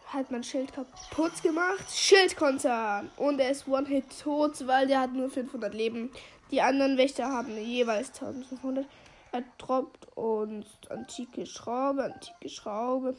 Hat 0.07 0.29
mein 0.29 0.43
Schild 0.43 0.73
kaputt 0.73 1.41
gemacht. 1.41 1.89
Schild 1.89 2.35
kontern. 2.35 3.09
Und 3.17 3.39
er 3.39 3.49
ist 3.49 3.67
One-Hit 3.67 4.21
tot, 4.21 4.67
weil 4.67 4.87
der 4.87 4.99
hat 4.99 5.13
nur 5.13 5.29
500 5.29 5.73
Leben. 5.73 6.11
Die 6.51 6.61
anderen 6.61 6.97
Wächter 6.97 7.29
haben 7.29 7.57
jeweils 7.57 8.09
1500. 8.09 8.85
Er 9.31 9.43
droppt 9.57 10.09
und 10.17 10.65
antike 10.89 11.45
Schraube, 11.45 12.03
antike 12.03 12.49
Schraube. 12.49 13.15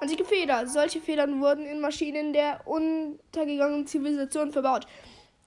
Antike 0.00 0.24
Feder. 0.24 0.66
Solche 0.66 1.00
Federn 1.00 1.40
wurden 1.40 1.66
in 1.66 1.80
Maschinen 1.80 2.32
der 2.32 2.66
untergegangenen 2.66 3.86
Zivilisation 3.86 4.50
verbaut. 4.50 4.86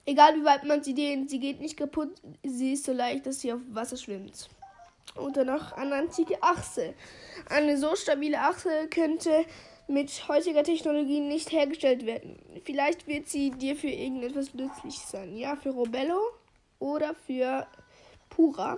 Egal 0.05 0.35
wie 0.35 0.45
weit 0.45 0.63
man 0.65 0.83
sie 0.83 0.93
dehnt, 0.93 1.29
sie 1.29 1.39
geht 1.39 1.59
nicht 1.59 1.77
kaputt. 1.77 2.11
Sie 2.43 2.73
ist 2.73 2.83
so 2.83 2.93
leicht, 2.93 3.25
dass 3.25 3.41
sie 3.41 3.53
auf 3.53 3.61
Wasser 3.69 3.97
schwimmt. 3.97 4.49
Und 5.15 5.37
dann 5.37 5.47
noch 5.47 5.71
eine 5.73 5.95
antike 5.95 6.41
Achse. 6.41 6.93
Eine 7.49 7.77
so 7.77 7.95
stabile 7.95 8.39
Achse 8.39 8.87
könnte 8.89 9.45
mit 9.87 10.27
heutiger 10.27 10.63
Technologie 10.63 11.19
nicht 11.19 11.51
hergestellt 11.51 12.05
werden. 12.05 12.39
Vielleicht 12.63 13.07
wird 13.07 13.27
sie 13.27 13.51
dir 13.51 13.75
für 13.75 13.89
irgendetwas 13.89 14.53
nützlich 14.53 14.97
sein. 14.99 15.35
Ja, 15.35 15.55
für 15.55 15.71
Robello 15.71 16.19
oder 16.79 17.15
für 17.15 17.67
Pura. 18.29 18.77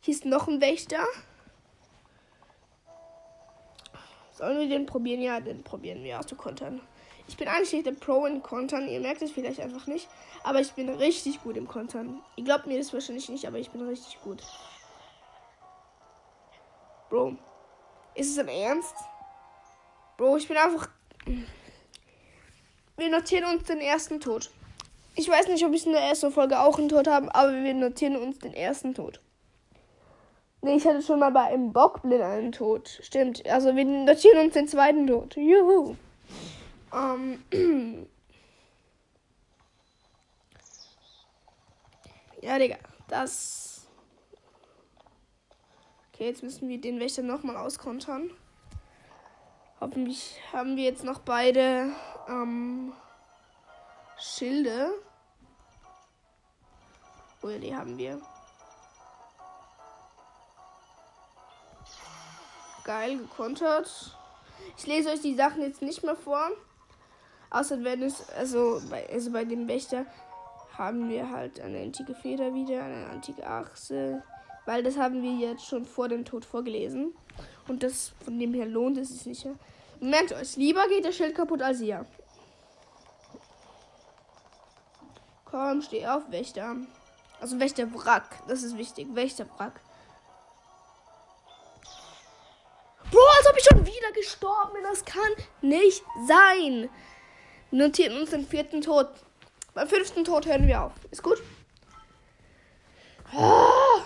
Hier 0.00 0.14
ist 0.14 0.24
noch 0.24 0.48
ein 0.48 0.60
Wächter. 0.60 1.04
Sollen 4.40 4.58
wir 4.58 4.68
den 4.70 4.86
probieren? 4.86 5.20
Ja, 5.20 5.38
den 5.38 5.62
probieren 5.62 6.02
wir 6.02 6.18
auszukontern. 6.18 6.80
Ich 7.28 7.36
bin 7.36 7.46
eigentlich 7.46 7.74
nicht 7.74 7.84
der 7.84 7.92
Pro 7.92 8.24
in 8.24 8.42
Kontern. 8.42 8.88
Ihr 8.88 8.98
merkt 8.98 9.20
es 9.20 9.30
vielleicht 9.30 9.60
einfach 9.60 9.86
nicht. 9.86 10.08
Aber 10.42 10.60
ich 10.60 10.72
bin 10.72 10.88
richtig 10.88 11.42
gut 11.42 11.58
im 11.58 11.68
Kontern. 11.68 12.22
Ihr 12.36 12.44
glaubt 12.44 12.66
mir 12.66 12.78
das 12.78 12.90
wahrscheinlich 12.94 13.28
nicht, 13.28 13.46
aber 13.46 13.58
ich 13.58 13.68
bin 13.70 13.86
richtig 13.86 14.18
gut. 14.22 14.42
Bro. 17.10 17.36
Ist 18.14 18.30
es 18.30 18.38
im 18.38 18.48
Ernst? 18.48 18.94
Bro, 20.16 20.38
ich 20.38 20.48
bin 20.48 20.56
einfach. 20.56 20.88
Wir 22.96 23.10
notieren 23.10 23.44
uns 23.44 23.64
den 23.64 23.80
ersten 23.80 24.20
Tod. 24.20 24.50
Ich 25.16 25.28
weiß 25.28 25.48
nicht, 25.48 25.66
ob 25.66 25.74
ich 25.74 25.84
in 25.84 25.92
der 25.92 26.00
ersten 26.00 26.32
Folge 26.32 26.58
auch 26.58 26.78
einen 26.78 26.88
Tod 26.88 27.06
habe, 27.08 27.34
aber 27.34 27.52
wir 27.52 27.74
notieren 27.74 28.16
uns 28.16 28.38
den 28.38 28.54
ersten 28.54 28.94
Tod. 28.94 29.20
Nee, 30.62 30.76
ich 30.76 30.86
hatte 30.86 31.00
schon 31.00 31.18
mal 31.20 31.30
bei 31.30 31.44
einem 31.44 31.72
Bockblind 31.72 32.22
einen 32.22 32.52
Tod. 32.52 33.00
Stimmt. 33.02 33.48
Also 33.48 33.74
wir 33.74 33.84
notieren 33.84 34.44
uns 34.44 34.52
den 34.54 34.68
zweiten 34.68 35.06
Tod. 35.06 35.34
Juhu. 35.36 35.96
Ähm. 36.92 37.42
ja, 42.42 42.58
Digga. 42.58 42.76
Das. 43.08 43.88
Okay, 46.12 46.26
jetzt 46.26 46.42
müssen 46.42 46.68
wir 46.68 46.78
den 46.78 47.00
Wächter 47.00 47.22
nochmal 47.22 47.56
auskontern. 47.56 48.30
Hoffentlich 49.80 50.38
haben 50.52 50.76
wir 50.76 50.84
jetzt 50.84 51.04
noch 51.04 51.20
beide 51.20 51.90
ähm, 52.28 52.92
Schilde. 54.18 54.90
Oh 57.42 57.48
ja, 57.48 57.56
die 57.58 57.74
haben 57.74 57.96
wir. 57.96 58.20
Geil 62.90 63.18
gekontert. 63.18 63.88
Ich 64.76 64.84
lese 64.84 65.10
euch 65.10 65.20
die 65.20 65.36
Sachen 65.36 65.62
jetzt 65.62 65.80
nicht 65.80 66.02
mehr 66.02 66.16
vor. 66.16 66.50
Außer 67.48 67.84
wenn 67.84 68.02
es, 68.02 68.28
also 68.30 68.82
bei, 68.90 69.08
also 69.08 69.30
bei 69.30 69.44
dem 69.44 69.68
Wächter 69.68 70.06
haben 70.76 71.08
wir 71.08 71.30
halt 71.30 71.60
eine 71.60 71.82
antike 71.82 72.16
Feder 72.16 72.52
wieder, 72.52 72.82
eine 72.82 73.06
antike 73.06 73.46
Achse. 73.46 74.24
Weil 74.66 74.82
das 74.82 74.98
haben 74.98 75.22
wir 75.22 75.30
jetzt 75.30 75.66
schon 75.66 75.84
vor 75.84 76.08
dem 76.08 76.24
Tod 76.24 76.44
vorgelesen. 76.44 77.14
Und 77.68 77.84
das 77.84 78.12
von 78.24 78.40
dem 78.40 78.54
her 78.54 78.66
lohnt 78.66 78.98
es 78.98 79.10
sich 79.10 79.24
nicht. 79.24 79.46
Merkt 80.00 80.32
euch, 80.32 80.56
lieber 80.56 80.88
geht 80.88 81.04
der 81.04 81.12
Schild 81.12 81.36
kaputt 81.36 81.62
als 81.62 81.80
ihr. 81.80 82.04
Komm, 85.44 85.80
steh 85.80 86.08
auf, 86.08 86.28
Wächter. 86.32 86.74
Also 87.40 87.60
Wächter 87.60 87.86
Wrack, 87.94 88.42
das 88.48 88.64
ist 88.64 88.76
wichtig. 88.76 89.14
Wächter 89.14 89.46
wieder 94.00 94.12
gestorben. 94.12 94.78
Das 94.82 95.04
kann 95.04 95.32
nicht 95.60 96.04
sein. 96.26 96.88
Notieren 97.70 98.20
uns 98.20 98.30
den 98.30 98.46
vierten 98.46 98.80
Tod. 98.80 99.08
Beim 99.74 99.88
fünften 99.88 100.24
Tod 100.24 100.46
hören 100.46 100.66
wir 100.66 100.82
auf. 100.82 100.92
Ist 101.10 101.22
gut? 101.22 101.42
Ah. 103.32 104.02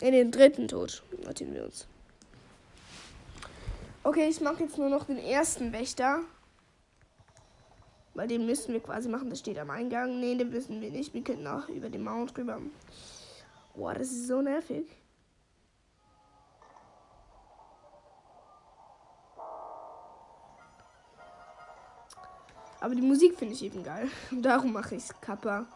In 0.00 0.12
den 0.12 0.30
dritten 0.30 0.68
Tod 0.68 1.02
notieren 1.24 1.54
wir 1.54 1.64
uns. 1.64 1.86
Okay, 4.02 4.28
ich 4.28 4.40
mache 4.40 4.64
jetzt 4.64 4.76
nur 4.76 4.88
noch 4.88 5.04
den 5.04 5.18
ersten 5.18 5.72
Wächter. 5.72 6.20
Weil 8.14 8.28
den 8.28 8.44
müssen 8.44 8.74
wir 8.74 8.80
quasi 8.80 9.08
machen. 9.08 9.30
Das 9.30 9.38
steht 9.38 9.58
am 9.58 9.70
Eingang. 9.70 10.20
Ne, 10.20 10.36
den 10.36 10.50
müssen 10.50 10.82
wir 10.82 10.90
nicht. 10.90 11.14
Wir 11.14 11.22
können 11.22 11.46
auch 11.46 11.68
über 11.68 11.88
den 11.88 12.04
Mount 12.04 12.36
rüber. 12.36 12.60
Boah, 13.74 13.94
das 13.94 14.08
ist 14.08 14.26
so 14.26 14.42
nervig. 14.42 14.84
Aber 22.82 22.96
die 22.96 23.02
Musik 23.02 23.38
finde 23.38 23.54
ich 23.54 23.62
eben 23.62 23.84
geil. 23.84 24.10
Darum 24.32 24.72
mache 24.72 24.96
ich 24.96 25.04
Kappa. 25.20 25.66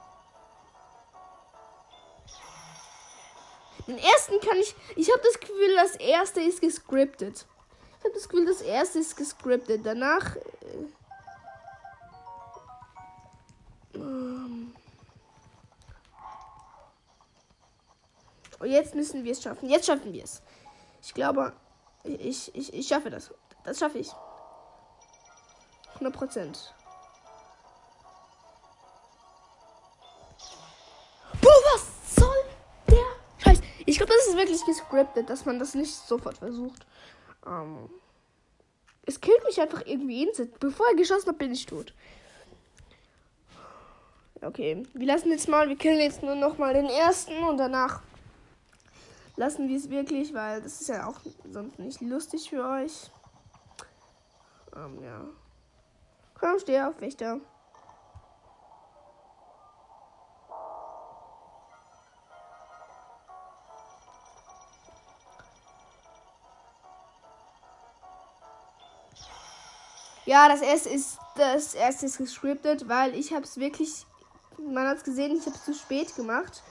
Den 3.86 3.96
ersten 3.96 4.40
kann 4.40 4.58
ich. 4.58 4.74
Ich 4.96 5.08
habe 5.12 5.22
das 5.22 5.38
Gefühl, 5.38 5.76
das 5.76 5.94
erste 5.94 6.40
ist 6.40 6.60
gescriptet. 6.60 7.46
Ich 8.00 8.04
habe 8.04 8.12
das 8.12 8.28
Gefühl, 8.28 8.46
das 8.46 8.60
erste 8.60 8.98
ist 8.98 9.16
gescriptet. 9.16 9.86
Danach. 9.86 10.34
Äh, 10.34 10.40
ähm, 13.94 14.74
oh, 18.58 18.64
jetzt 18.64 18.96
müssen 18.96 19.22
wir 19.22 19.30
es 19.30 19.40
schaffen. 19.40 19.68
Jetzt 19.68 19.86
schaffen 19.86 20.12
wir 20.12 20.24
es. 20.24 20.42
Ich 21.02 21.14
glaube, 21.14 21.52
ich, 22.02 22.52
ich, 22.52 22.74
ich 22.74 22.88
schaffe 22.88 23.10
das. 23.10 23.32
Das 23.62 23.78
schaffe 23.78 23.98
ich. 23.98 24.10
100 25.94 26.12
Prozent. 26.12 26.74
Ich 33.96 33.98
glaube, 33.98 34.12
das 34.12 34.26
ist 34.26 34.36
wirklich 34.36 34.62
gescriptet, 34.66 35.30
dass 35.30 35.46
man 35.46 35.58
das 35.58 35.74
nicht 35.74 35.94
sofort 35.94 36.36
versucht. 36.36 36.86
Ähm, 37.46 37.88
es 39.06 39.18
killt 39.22 39.42
mich 39.44 39.58
einfach 39.58 39.86
irgendwie 39.86 40.22
instant. 40.22 40.60
Bevor 40.60 40.86
er 40.88 40.96
geschossen 40.96 41.30
hat, 41.30 41.38
bin 41.38 41.50
ich 41.50 41.64
tot. 41.64 41.94
Okay, 44.42 44.82
wir 44.92 45.06
lassen 45.06 45.30
jetzt 45.30 45.48
mal, 45.48 45.70
wir 45.70 45.76
killen 45.76 45.98
jetzt 45.98 46.22
nur 46.22 46.34
noch 46.34 46.58
mal 46.58 46.74
den 46.74 46.90
ersten 46.90 47.42
und 47.44 47.56
danach 47.56 48.02
lassen 49.36 49.66
wir 49.66 49.78
es 49.78 49.88
wirklich, 49.88 50.34
weil 50.34 50.60
das 50.60 50.82
ist 50.82 50.88
ja 50.88 51.06
auch 51.06 51.18
sonst 51.50 51.78
nicht 51.78 52.02
lustig 52.02 52.50
für 52.50 52.68
euch. 52.68 53.10
Ähm, 54.76 55.02
ja. 55.02 55.24
Komm, 56.38 56.58
steh 56.58 56.82
auf, 56.82 57.00
Wächter. 57.00 57.40
Ja, 70.36 70.50
das 70.50 70.60
erste 70.60 70.90
ist 70.90 71.18
das 71.34 71.72
erste 71.72 72.04
ist 72.04 72.18
gescriptet, 72.18 72.90
weil 72.90 73.14
ich 73.14 73.32
habe 73.32 73.44
es 73.44 73.56
wirklich, 73.56 74.04
man 74.58 74.86
hat 74.86 74.98
es 74.98 75.04
gesehen, 75.04 75.34
ich 75.34 75.46
habe 75.46 75.56
es 75.56 75.64
zu 75.64 75.72
spät 75.72 76.14
gemacht 76.14 76.62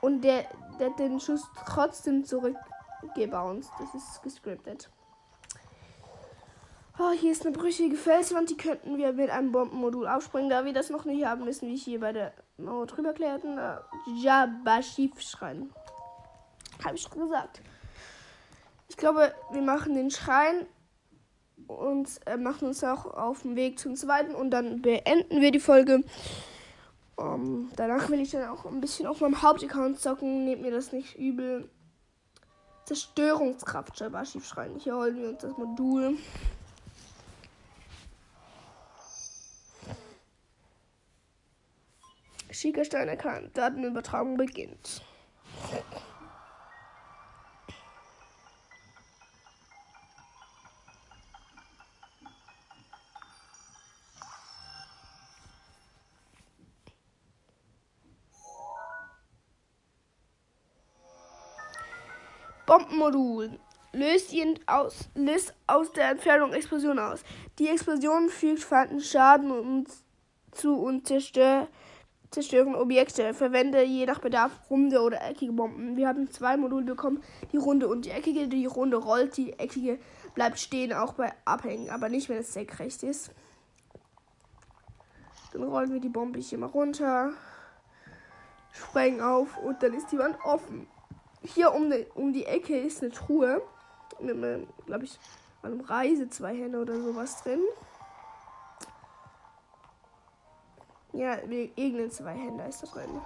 und 0.00 0.22
der, 0.22 0.44
der 0.78 0.90
den 0.90 1.18
Schuss 1.18 1.42
trotzdem 1.66 2.24
zurückgebounced. 2.24 3.72
Das 3.80 3.92
ist 3.92 4.22
gescriptet. 4.22 4.88
Oh, 6.96 7.10
hier 7.10 7.32
ist 7.32 7.44
eine 7.44 7.58
brüchige 7.58 7.96
Felswand, 7.96 8.50
die 8.50 8.56
könnten 8.56 8.96
wir 8.98 9.12
mit 9.12 9.30
einem 9.30 9.50
Bombenmodul 9.50 10.06
aufspringen. 10.06 10.48
Da 10.48 10.64
wir 10.64 10.72
das 10.72 10.88
noch 10.88 11.04
nicht 11.04 11.24
haben, 11.24 11.44
müssen 11.44 11.68
wir 11.68 11.76
hier 11.76 11.98
bei 11.98 12.12
der 12.12 12.32
Mauer 12.56 12.86
drüber 12.86 13.14
klärten. 13.14 13.58
Äh, 13.58 13.78
Jabashif 14.14 15.20
schreien. 15.20 15.74
Habe 16.84 16.94
ich 16.94 17.02
schon 17.02 17.18
gesagt. 17.18 17.62
Ich 18.88 18.96
glaube, 18.96 19.34
wir 19.50 19.62
machen 19.62 19.94
den 19.94 20.12
Schrein 20.12 20.68
und 21.68 22.08
äh, 22.26 22.36
machen 22.36 22.68
uns 22.68 22.82
auch 22.82 23.06
auf 23.06 23.42
den 23.42 23.54
Weg 23.54 23.78
zum 23.78 23.94
zweiten 23.94 24.34
und 24.34 24.50
dann 24.50 24.82
beenden 24.82 25.40
wir 25.40 25.52
die 25.52 25.60
Folge. 25.60 26.02
Um, 27.16 27.26
ähm, 27.26 27.70
danach 27.76 28.10
will 28.10 28.20
ich 28.20 28.30
dann 28.30 28.48
auch 28.48 28.64
ein 28.64 28.80
bisschen 28.80 29.06
auf 29.06 29.20
meinem 29.20 29.42
Hauptaccount 29.42 30.00
zocken. 30.00 30.44
Nehmt 30.44 30.62
mir 30.62 30.70
das 30.70 30.92
nicht 30.92 31.18
übel. 31.18 31.68
Zerstörungskraft, 32.84 33.98
Schief 33.98 34.46
schreien. 34.46 34.78
Hier 34.78 34.96
holen 34.96 35.16
wir 35.18 35.28
uns 35.30 35.42
das 35.42 35.56
Modul. 35.58 36.16
Schickerstein 42.50 43.08
erkannt. 43.08 43.56
Datenübertragung 43.56 44.36
beginnt. 44.36 45.02
Bombenmodul. 62.68 63.58
Löst 63.94 64.30
ihn 64.34 64.58
aus, 64.66 65.08
löst 65.14 65.54
aus 65.66 65.90
der 65.92 66.10
Entfernung 66.10 66.52
Explosion 66.52 66.98
aus. 66.98 67.22
Die 67.58 67.68
Explosion 67.68 68.28
fügt 68.28 68.62
Feinden 68.62 69.00
Schaden 69.00 69.50
und 69.50 69.88
zu 70.52 70.74
und 70.74 71.06
zerstört 71.06 71.68
zerstören 72.30 72.74
Objekte. 72.74 73.32
Verwende 73.32 73.82
je 73.82 74.04
nach 74.04 74.18
Bedarf 74.18 74.52
runde 74.68 75.00
oder 75.00 75.26
eckige 75.26 75.52
Bomben. 75.52 75.96
Wir 75.96 76.08
haben 76.08 76.30
zwei 76.30 76.58
Module 76.58 76.84
bekommen, 76.84 77.22
die 77.52 77.56
runde 77.56 77.88
und 77.88 78.04
die 78.04 78.10
eckige. 78.10 78.48
Die 78.48 78.66
runde 78.66 78.98
rollt, 78.98 79.38
die 79.38 79.58
eckige 79.58 79.98
bleibt 80.34 80.58
stehen, 80.58 80.92
auch 80.92 81.14
bei 81.14 81.32
Abhängen, 81.46 81.88
aber 81.88 82.10
nicht, 82.10 82.28
wenn 82.28 82.36
es 82.36 82.52
senkrecht 82.52 83.02
ist. 83.02 83.30
Dann 85.54 85.62
rollen 85.62 85.90
wir 85.90 86.00
die 86.00 86.10
Bombe 86.10 86.38
hier 86.38 86.58
mal 86.58 86.66
runter, 86.66 87.32
sprengen 88.72 89.22
auf 89.22 89.56
und 89.56 89.82
dann 89.82 89.94
ist 89.94 90.12
die 90.12 90.18
Wand 90.18 90.36
offen 90.44 90.86
hier 91.42 91.72
um 91.72 91.90
die, 91.90 92.06
um 92.14 92.32
die 92.32 92.46
Ecke 92.46 92.78
ist 92.78 93.02
eine 93.02 93.12
Truhe. 93.12 93.62
Mit 94.20 94.36
einem, 94.36 94.66
glaube 94.86 95.04
ich, 95.04 95.18
einem 95.62 95.80
Reise 95.80 96.28
zwei 96.28 96.56
Hände 96.56 96.80
oder 96.80 97.00
sowas 97.00 97.42
drin. 97.42 97.60
Ja, 101.12 101.38
irgendein 101.48 102.10
Zweihänder 102.10 102.68
ist 102.68 102.82
da 102.82 102.86
drin. 102.86 103.20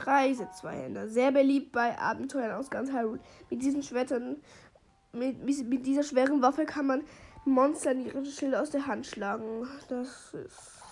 Reise 0.00 0.48
Zweihänder. 0.50 1.08
Sehr 1.08 1.32
beliebt 1.32 1.72
bei 1.72 1.98
Abenteuern 1.98 2.52
aus 2.52 2.70
ganz 2.70 2.90
Hyrule. 2.90 3.20
Mit 3.50 3.62
diesen 3.62 3.82
Schwertern, 3.82 4.36
mit, 5.12 5.42
mit 5.42 5.86
dieser 5.86 6.02
schweren 6.02 6.42
Waffe 6.42 6.66
kann 6.66 6.86
man 6.86 7.04
Monstern 7.44 8.04
ihre 8.04 8.24
Schilde 8.26 8.60
aus 8.60 8.70
der 8.70 8.86
Hand 8.86 9.06
schlagen. 9.06 9.66
Das 9.88 10.34
ist 10.34 10.82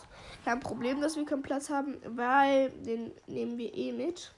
kein 0.44 0.60
Problem, 0.60 1.00
dass 1.00 1.16
wir 1.16 1.24
keinen 1.24 1.42
Platz 1.42 1.68
haben, 1.68 1.96
weil 2.06 2.70
den 2.70 3.12
nehmen 3.26 3.58
wir 3.58 3.74
eh 3.74 3.92
mit. 3.92 4.32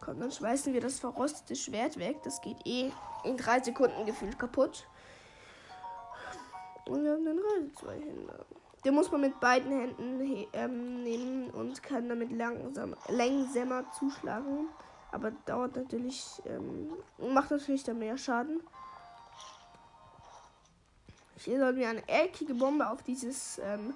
Komm, 0.00 0.20
dann 0.20 0.30
schmeißen 0.30 0.72
wir 0.72 0.80
das 0.80 0.98
verrostete 0.98 1.56
Schwert 1.56 1.98
weg. 1.98 2.22
Das 2.24 2.40
geht 2.40 2.58
eh 2.66 2.90
in 3.24 3.36
drei 3.36 3.60
Sekunden 3.60 4.06
gefühlt 4.06 4.38
kaputt. 4.38 4.86
Und 6.86 7.04
wir 7.04 7.12
haben 7.12 7.24
dann 7.24 7.38
Reisezweihänder. 7.38 8.46
Den 8.84 8.94
muss 8.94 9.10
man 9.12 9.20
mit 9.20 9.38
beiden 9.40 9.70
Händen 9.70 10.46
ähm, 10.54 11.02
nehmen 11.02 11.50
und 11.50 11.82
kann 11.82 12.08
damit 12.08 12.32
langsam, 12.32 12.96
langsamer 13.08 13.84
zuschlagen. 13.92 14.68
Aber 15.12 15.32
dauert 15.44 15.76
natürlich, 15.76 16.40
ähm, 16.46 16.92
macht 17.18 17.50
natürlich 17.50 17.84
dann 17.84 17.98
mehr 17.98 18.16
Schaden. 18.16 18.62
Hier 21.36 21.58
sollen 21.58 21.76
wir 21.76 21.88
eine 21.88 22.08
eckige 22.08 22.54
Bombe 22.54 22.88
auf 22.88 23.02
dieses, 23.02 23.58
ähm, 23.58 23.94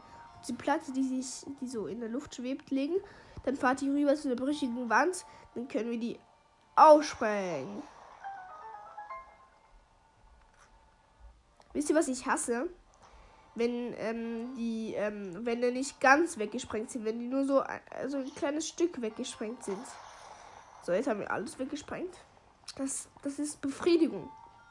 die 0.49 0.53
Platte, 0.53 0.93
die 0.93 1.03
sich, 1.03 1.47
die 1.61 1.69
so 1.69 1.87
in 1.87 2.01
der 2.01 2.09
Luft 2.09 2.35
schwebt, 2.35 2.71
legen. 2.71 2.97
Dann 3.45 3.57
fahrt 3.57 3.83
ihr 3.83 3.93
rüber 3.93 4.15
zu 4.17 4.29
der 4.29 4.37
brüchigen 4.37 4.89
Wand. 4.89 5.25
Dann 5.55 5.69
können 5.69 5.91
wir 5.91 5.99
die 5.99 6.19
aussprengen. 6.77 7.83
Wisst 11.73 11.91
ihr, 11.91 11.97
was 11.97 12.09
ich 12.09 12.27
hasse? 12.27 12.69
Wenn 13.57 13.95
ähm, 13.99 14.55
die, 14.57 14.95
ähm, 14.95 15.45
wenn 15.45 15.61
die 15.61 15.71
nicht 15.71 16.01
ganz 16.01 16.39
weggesprengt 16.39 16.91
sind, 16.91 17.05
wenn 17.05 17.19
die 17.19 17.29
nur 17.29 17.45
so, 17.45 17.61
also 17.91 18.19
ein 18.19 18.35
kleines 18.35 18.67
Stück 18.67 19.01
weggesprengt 19.01 19.63
sind. 19.63 19.85
So, 20.83 20.93
jetzt 20.93 21.09
haben 21.09 21.21
wir 21.21 21.31
alles 21.31 21.59
weggesprengt. 21.59 22.15
Das, 22.77 23.09
das 23.23 23.39
ist 23.39 23.61
Befriedigung. 23.61 24.31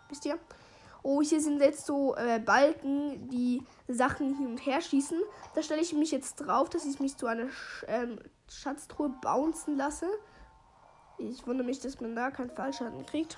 Wisst 0.10 0.26
ihr? 0.26 0.38
Oh, 1.06 1.22
hier 1.22 1.41
sind 1.41 1.60
jetzt 1.60 1.86
so 1.86 2.16
äh, 2.16 2.39
Balken, 2.39 3.28
die 3.30 3.62
Sachen 3.89 4.36
hin 4.38 4.47
und 4.47 4.66
her 4.66 4.80
schießen. 4.80 5.22
Da 5.54 5.62
stelle 5.62 5.82
ich 5.82 5.91
mich 5.91 6.12
jetzt 6.12 6.38
drauf, 6.38 6.70
dass 6.70 6.86
ich 6.86 7.01
mich 7.01 7.18
zu 7.18 7.28
einer 7.28 7.49
Sch 7.49 7.86
ähm, 7.89 8.20
Schatztruhe 8.47 9.10
bouncen 9.22 9.76
lasse. 9.76 10.08
Ich 11.18 11.45
wundere 11.45 11.68
mich, 11.68 11.82
dass 11.82 11.99
man 11.99 12.16
da 12.16 12.32
keinen 12.32 12.51
Fallschaden 12.51 13.06
kriegt. 13.06 13.38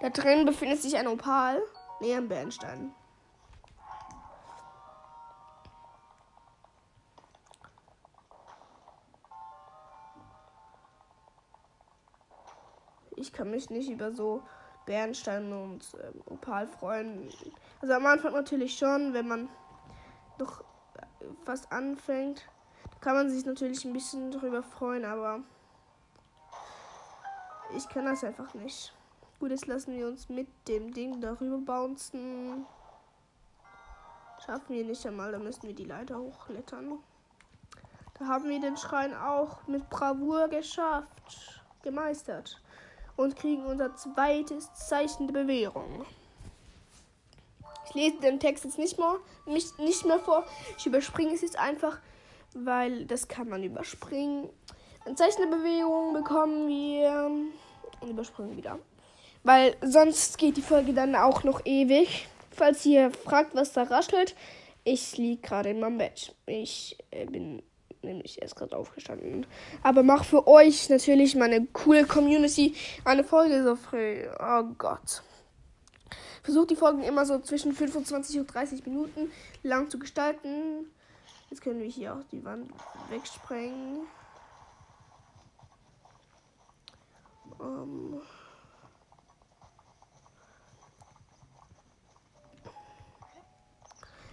Da 0.00 0.10
drin 0.10 0.46
befindet 0.46 0.80
sich 0.80 0.96
ein 0.96 1.08
Opal. 1.08 1.60
Nee, 2.00 2.14
ein 2.14 2.28
Bernstein. 2.28 2.94
Ich 13.16 13.32
kann 13.32 13.50
mich 13.50 13.68
nicht 13.68 13.90
über 13.90 14.12
so 14.12 14.44
Bernstein 14.88 15.52
und 15.52 15.84
ähm, 16.02 16.22
Opal 16.24 16.66
freuen. 16.66 17.28
Also 17.82 17.94
am 17.94 18.06
Anfang 18.06 18.32
natürlich 18.32 18.76
schon, 18.76 19.12
wenn 19.12 19.28
man 19.28 19.48
noch 20.38 20.64
was 21.44 21.70
anfängt, 21.70 22.48
kann 23.00 23.14
man 23.14 23.28
sich 23.28 23.44
natürlich 23.44 23.84
ein 23.84 23.92
bisschen 23.92 24.30
darüber 24.30 24.62
freuen, 24.62 25.04
aber 25.04 25.40
ich 27.76 27.86
kann 27.90 28.06
das 28.06 28.24
einfach 28.24 28.54
nicht. 28.54 28.94
Gut, 29.38 29.50
jetzt 29.50 29.66
lassen 29.66 29.94
wir 29.94 30.08
uns 30.08 30.30
mit 30.30 30.48
dem 30.66 30.92
Ding 30.92 31.20
darüber 31.20 31.58
bouncen. 31.58 32.66
Schaffen 34.44 34.74
wir 34.74 34.84
nicht 34.84 35.06
einmal, 35.06 35.32
da 35.32 35.38
müssen 35.38 35.64
wir 35.64 35.74
die 35.74 35.84
Leiter 35.84 36.18
hochklettern. 36.18 36.98
Da 38.18 38.26
haben 38.26 38.48
wir 38.48 38.58
den 38.58 38.78
Schrein 38.78 39.14
auch 39.14 39.66
mit 39.66 39.88
Bravour 39.90 40.48
geschafft, 40.48 41.62
gemeistert. 41.82 42.60
Und 43.18 43.34
kriegen 43.34 43.66
unser 43.66 43.96
zweites 43.96 44.72
Zeichen 44.74 45.26
der 45.26 45.42
Bewährung. 45.42 46.06
Ich 47.88 47.94
lese 47.94 48.20
den 48.20 48.38
Text 48.38 48.64
jetzt 48.64 48.78
nicht 48.78 48.96
mehr, 48.96 49.16
nicht, 49.44 49.78
nicht 49.80 50.06
mehr 50.06 50.20
vor. 50.20 50.44
Ich 50.78 50.86
überspringe 50.86 51.34
es 51.34 51.42
jetzt 51.42 51.58
einfach, 51.58 51.98
weil 52.54 53.06
das 53.06 53.26
kann 53.26 53.48
man 53.48 53.64
überspringen. 53.64 54.48
Ein 55.04 55.16
Zeichen 55.16 55.42
der 55.42 55.56
Bewährung 55.56 56.14
bekommen 56.14 56.68
wir 56.68 57.30
und 58.00 58.08
überspringen 58.08 58.56
wieder. 58.56 58.78
Weil 59.42 59.76
sonst 59.82 60.38
geht 60.38 60.56
die 60.56 60.62
Folge 60.62 60.94
dann 60.94 61.16
auch 61.16 61.42
noch 61.42 61.66
ewig. 61.66 62.28
Falls 62.52 62.86
ihr 62.86 63.10
fragt, 63.10 63.54
was 63.54 63.72
da 63.72 63.82
raschelt, 63.82 64.36
ich 64.84 65.16
liege 65.16 65.42
gerade 65.42 65.70
in 65.70 65.80
meinem 65.80 65.98
Bett. 65.98 66.34
Ich 66.46 66.96
äh, 67.10 67.26
bin 67.26 67.62
nämlich 68.02 68.42
erst 68.42 68.56
gerade 68.56 68.76
aufgestanden. 68.76 69.46
Aber 69.82 70.02
mach 70.02 70.24
für 70.24 70.46
euch 70.46 70.88
natürlich 70.88 71.34
meine 71.34 71.66
coole 71.66 72.04
Community 72.04 72.74
eine 73.04 73.24
Folge 73.24 73.62
so 73.62 73.76
früh. 73.76 74.24
Oh 74.40 74.64
Gott 74.76 75.22
versucht 76.48 76.70
die 76.70 76.76
Folgen 76.76 77.02
immer 77.02 77.26
so 77.26 77.38
zwischen 77.40 77.74
25 77.74 78.40
und 78.40 78.46
30 78.46 78.86
Minuten 78.86 79.30
lang 79.62 79.90
zu 79.90 79.98
gestalten. 79.98 80.90
Jetzt 81.50 81.60
können 81.60 81.78
wir 81.78 81.86
hier 81.86 82.14
auch 82.14 82.24
die 82.32 82.42
Wand 82.42 82.72
wegsprengen. 83.10 84.06
Ähm 87.60 88.22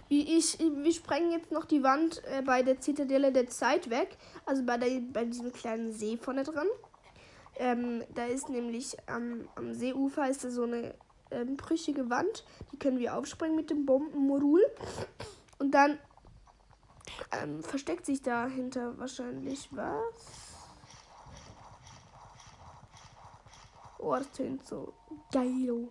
Wie 0.08 0.36
ich, 0.36 0.58
wir 0.58 0.92
sprengen 0.92 1.32
jetzt 1.32 1.50
noch 1.50 1.64
die 1.64 1.82
Wand 1.82 2.22
äh, 2.24 2.42
bei 2.42 2.62
der 2.62 2.80
Zitadelle 2.80 3.32
der 3.32 3.48
Zeit 3.48 3.90
weg. 3.90 4.16
Also 4.44 4.64
bei, 4.64 4.76
der, 4.78 5.00
bei 5.12 5.24
diesem 5.24 5.52
kleinen 5.52 5.92
See 5.92 6.16
vorne 6.16 6.44
dran. 6.44 6.68
Ähm, 7.56 8.04
da 8.14 8.26
ist 8.26 8.48
nämlich 8.48 8.96
am, 9.08 9.48
am 9.56 9.74
Seeufer 9.74 10.28
ist 10.28 10.44
da 10.44 10.50
so 10.50 10.64
eine 10.64 10.94
ähm, 11.30 11.56
brüchige 11.56 12.08
Wand. 12.10 12.44
Die 12.72 12.78
können 12.78 12.98
wir 12.98 13.16
aufsprengen 13.16 13.56
mit 13.56 13.70
dem 13.70 13.86
Bombenmodul. 13.86 14.64
Und 15.58 15.72
dann 15.72 15.98
ähm, 17.32 17.62
versteckt 17.62 18.06
sich 18.06 18.22
dahinter 18.22 18.96
wahrscheinlich 18.98 19.68
was. 19.72 20.56
Oh, 23.98 24.14
das 24.14 24.30
tönt 24.32 24.64
so 24.66 24.92
geil. 25.32 25.88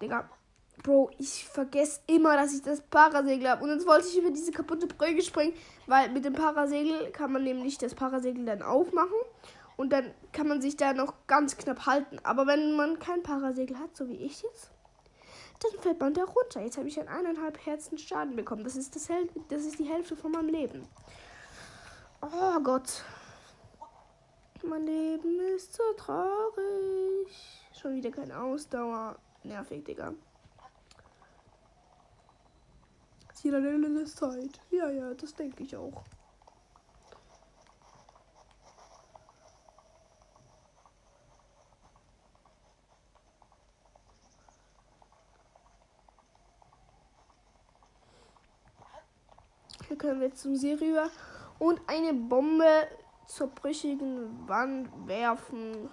Digga. 0.00 0.30
Bro, 0.88 1.10
ich 1.18 1.44
vergesse 1.44 2.00
immer, 2.06 2.34
dass 2.38 2.54
ich 2.54 2.62
das 2.62 2.80
Parasegel 2.80 3.46
habe. 3.46 3.62
Und 3.62 3.68
jetzt 3.68 3.86
wollte 3.86 4.08
ich 4.08 4.16
über 4.16 4.30
diese 4.30 4.52
kaputte 4.52 4.86
Brücke 4.86 5.20
springen, 5.20 5.52
weil 5.86 6.08
mit 6.08 6.24
dem 6.24 6.32
Parasegel 6.32 7.10
kann 7.10 7.30
man 7.30 7.44
nämlich 7.44 7.76
das 7.76 7.94
Parasegel 7.94 8.46
dann 8.46 8.62
aufmachen. 8.62 9.18
Und 9.76 9.92
dann 9.92 10.14
kann 10.32 10.48
man 10.48 10.62
sich 10.62 10.78
da 10.78 10.94
noch 10.94 11.12
ganz 11.26 11.58
knapp 11.58 11.84
halten. 11.84 12.18
Aber 12.22 12.46
wenn 12.46 12.74
man 12.74 12.98
kein 12.98 13.22
Parasegel 13.22 13.78
hat, 13.78 13.94
so 13.98 14.08
wie 14.08 14.16
ich 14.16 14.40
jetzt, 14.40 14.70
dann 15.60 15.78
fällt 15.82 16.00
man 16.00 16.14
da 16.14 16.24
runter. 16.24 16.62
Jetzt 16.62 16.78
habe 16.78 16.88
ich 16.88 16.98
an 16.98 17.08
eineinhalb 17.08 17.66
Herzen 17.66 17.98
Schaden 17.98 18.34
bekommen. 18.34 18.64
Das 18.64 18.74
ist, 18.74 18.96
das, 18.96 19.10
Hel 19.10 19.28
das 19.50 19.66
ist 19.66 19.78
die 19.78 19.84
Hälfte 19.84 20.16
von 20.16 20.32
meinem 20.32 20.48
Leben. 20.48 20.88
Oh 22.22 22.60
Gott. 22.64 23.04
Mein 24.62 24.86
Leben 24.86 25.38
ist 25.54 25.74
so 25.74 25.82
traurig. 25.98 27.28
Schon 27.78 27.94
wieder 27.94 28.10
keine 28.10 28.40
Ausdauer. 28.40 29.18
Nervig, 29.44 29.84
Digga. 29.84 30.14
Jeder 33.42 33.58
eine 33.58 34.04
Zeit. 34.04 34.60
Ja, 34.70 34.90
ja, 34.90 35.14
das 35.14 35.34
denke 35.34 35.62
ich 35.62 35.76
auch. 35.76 36.04
können 49.98 50.20
wir 50.20 50.34
zum 50.34 50.56
See 50.56 50.74
rüber 50.74 51.10
und 51.58 51.80
eine 51.86 52.14
Bombe 52.14 52.88
zur 53.26 53.48
brüchigen 53.48 54.48
Wand 54.48 54.88
werfen. 55.06 55.90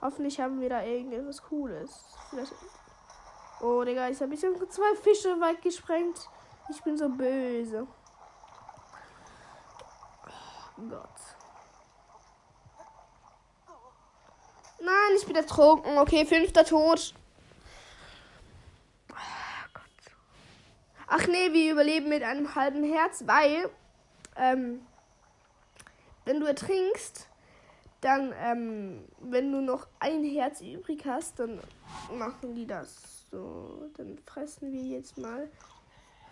Hoffentlich 0.00 0.40
haben 0.40 0.60
wir 0.60 0.70
da 0.70 0.82
irgendetwas 0.82 1.42
Cooles. 1.42 2.16
Vielleicht 2.30 2.54
oh, 3.60 3.84
Digga, 3.84 4.08
ich 4.08 4.20
habe 4.20 4.30
bisschen 4.30 4.54
zwei 4.70 4.94
Fische 4.96 5.40
weit 5.40 5.62
gesprengt. 5.62 6.28
Ich 6.68 6.82
bin 6.82 6.96
so 6.96 7.08
böse. 7.08 7.86
Oh 10.78 10.82
Gott. 10.88 11.08
Nein, 14.80 15.16
ich 15.16 15.26
bin 15.26 15.36
ertrunken. 15.36 15.98
Okay, 15.98 16.26
fünfter 16.26 16.64
Tod. 16.64 17.14
Ach 21.08 21.26
nee, 21.28 21.52
wir 21.52 21.72
überleben 21.72 22.08
mit 22.08 22.22
einem 22.22 22.54
halben 22.54 22.82
Herz, 22.82 23.22
weil 23.26 23.70
ähm, 24.36 24.84
wenn 26.24 26.40
du 26.40 26.46
ertrinkst, 26.46 27.28
dann, 28.00 28.32
ähm, 28.38 29.04
wenn 29.20 29.50
du 29.50 29.60
noch 29.60 29.86
ein 29.98 30.24
Herz 30.24 30.60
übrig 30.60 31.04
hast, 31.06 31.38
dann 31.40 31.60
machen 32.12 32.54
die 32.54 32.66
das 32.66 33.28
so. 33.30 33.90
Dann 33.96 34.18
fressen 34.18 34.72
wir 34.72 34.82
jetzt 34.82 35.18
mal 35.18 35.50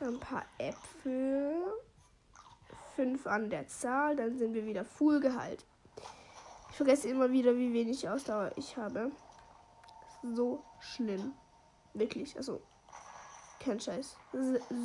ein 0.01 0.19
paar 0.21 0.45
Äpfel. 0.59 1.55
Fünf 2.95 3.27
an 3.27 3.51
der 3.51 3.67
Zahl, 3.67 4.15
dann 4.15 4.39
sind 4.39 4.55
wir 4.55 4.67
wieder 4.67 4.85
Full 4.85 5.21
Gehalt. 5.21 5.65
Ich 6.71 6.77
vergesse 6.77 7.09
immer 7.09 7.31
wieder, 7.31 7.57
wie 7.57 7.73
wenig 7.73 8.09
Ausdauer 8.09 8.53
ich 8.57 8.77
habe. 8.77 9.11
So 10.23 10.63
schlimm. 10.81 11.33
Wirklich, 11.93 12.37
also 12.37 12.61
kein 13.61 13.81
Scheiß. 13.81 14.17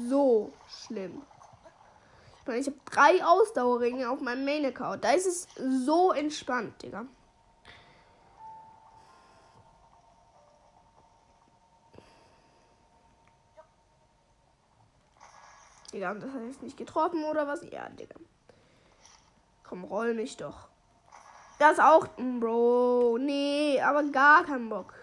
So 0.08 0.54
schlimm. 0.68 1.22
Ich 2.58 2.68
habe 2.68 2.78
drei 2.86 3.24
Ausdauerringe 3.24 4.10
auf 4.10 4.22
meinem 4.22 4.46
Main-Account. 4.46 5.04
Da 5.04 5.12
ist 5.12 5.28
es 5.28 5.48
so 5.86 6.12
entspannt, 6.12 6.82
Digga. 6.82 7.06
Digga, 15.94 16.14
das 16.14 16.32
hat 16.32 16.44
jetzt 16.44 16.62
nicht 16.62 16.78
getroffen 16.78 17.24
oder 17.24 17.48
was? 17.48 17.64
Ja, 17.72 17.90
Digga. 17.90 18.16
Komm, 19.64 19.84
roll 19.84 20.14
mich 20.14 20.38
doch. 20.38 20.70
Das 21.60 21.80
auch. 21.80 22.08
Bro. 22.18 23.18
Nee, 23.20 23.82
aber 23.82 24.04
gar 24.04 24.44
keinen 24.44 24.70
Bock 24.70 24.94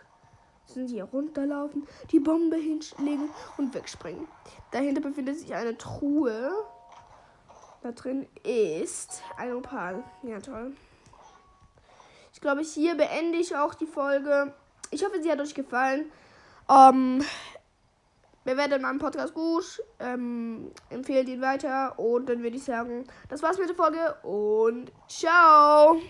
sind 0.66 0.88
hier 0.88 1.04
runterlaufen, 1.04 1.86
die 2.10 2.20
Bombe 2.20 2.56
hinlegen 2.56 3.30
und 3.56 3.74
wegspringen. 3.74 4.26
Dahinter 4.72 5.00
befindet 5.00 5.38
sich 5.38 5.54
eine 5.54 5.76
Truhe. 5.78 6.50
Da 7.86 7.92
drin 7.92 8.26
ist 8.42 9.22
ein 9.36 9.54
Opal. 9.54 10.02
Ja, 10.24 10.40
toll. 10.40 10.72
Ich 12.32 12.40
glaube, 12.40 12.62
hier 12.62 12.96
beende 12.96 13.38
ich 13.38 13.54
auch 13.54 13.74
die 13.74 13.86
Folge. 13.86 14.52
Ich 14.90 15.04
hoffe, 15.04 15.22
sie 15.22 15.30
hat 15.30 15.38
euch 15.38 15.54
gefallen. 15.54 16.10
Ähm, 16.68 17.24
bewertet 18.42 18.82
meinen 18.82 18.98
Podcast 18.98 19.34
gut. 19.34 19.84
Ähm, 20.00 20.72
empfehlt 20.90 21.28
ihn 21.28 21.40
weiter. 21.40 21.96
Und 21.96 22.28
dann 22.28 22.42
würde 22.42 22.56
ich 22.56 22.64
sagen, 22.64 23.06
das 23.28 23.40
war's 23.44 23.56
mit 23.56 23.68
der 23.68 23.76
Folge. 23.76 24.16
Und 24.24 24.90
ciao. 25.06 26.00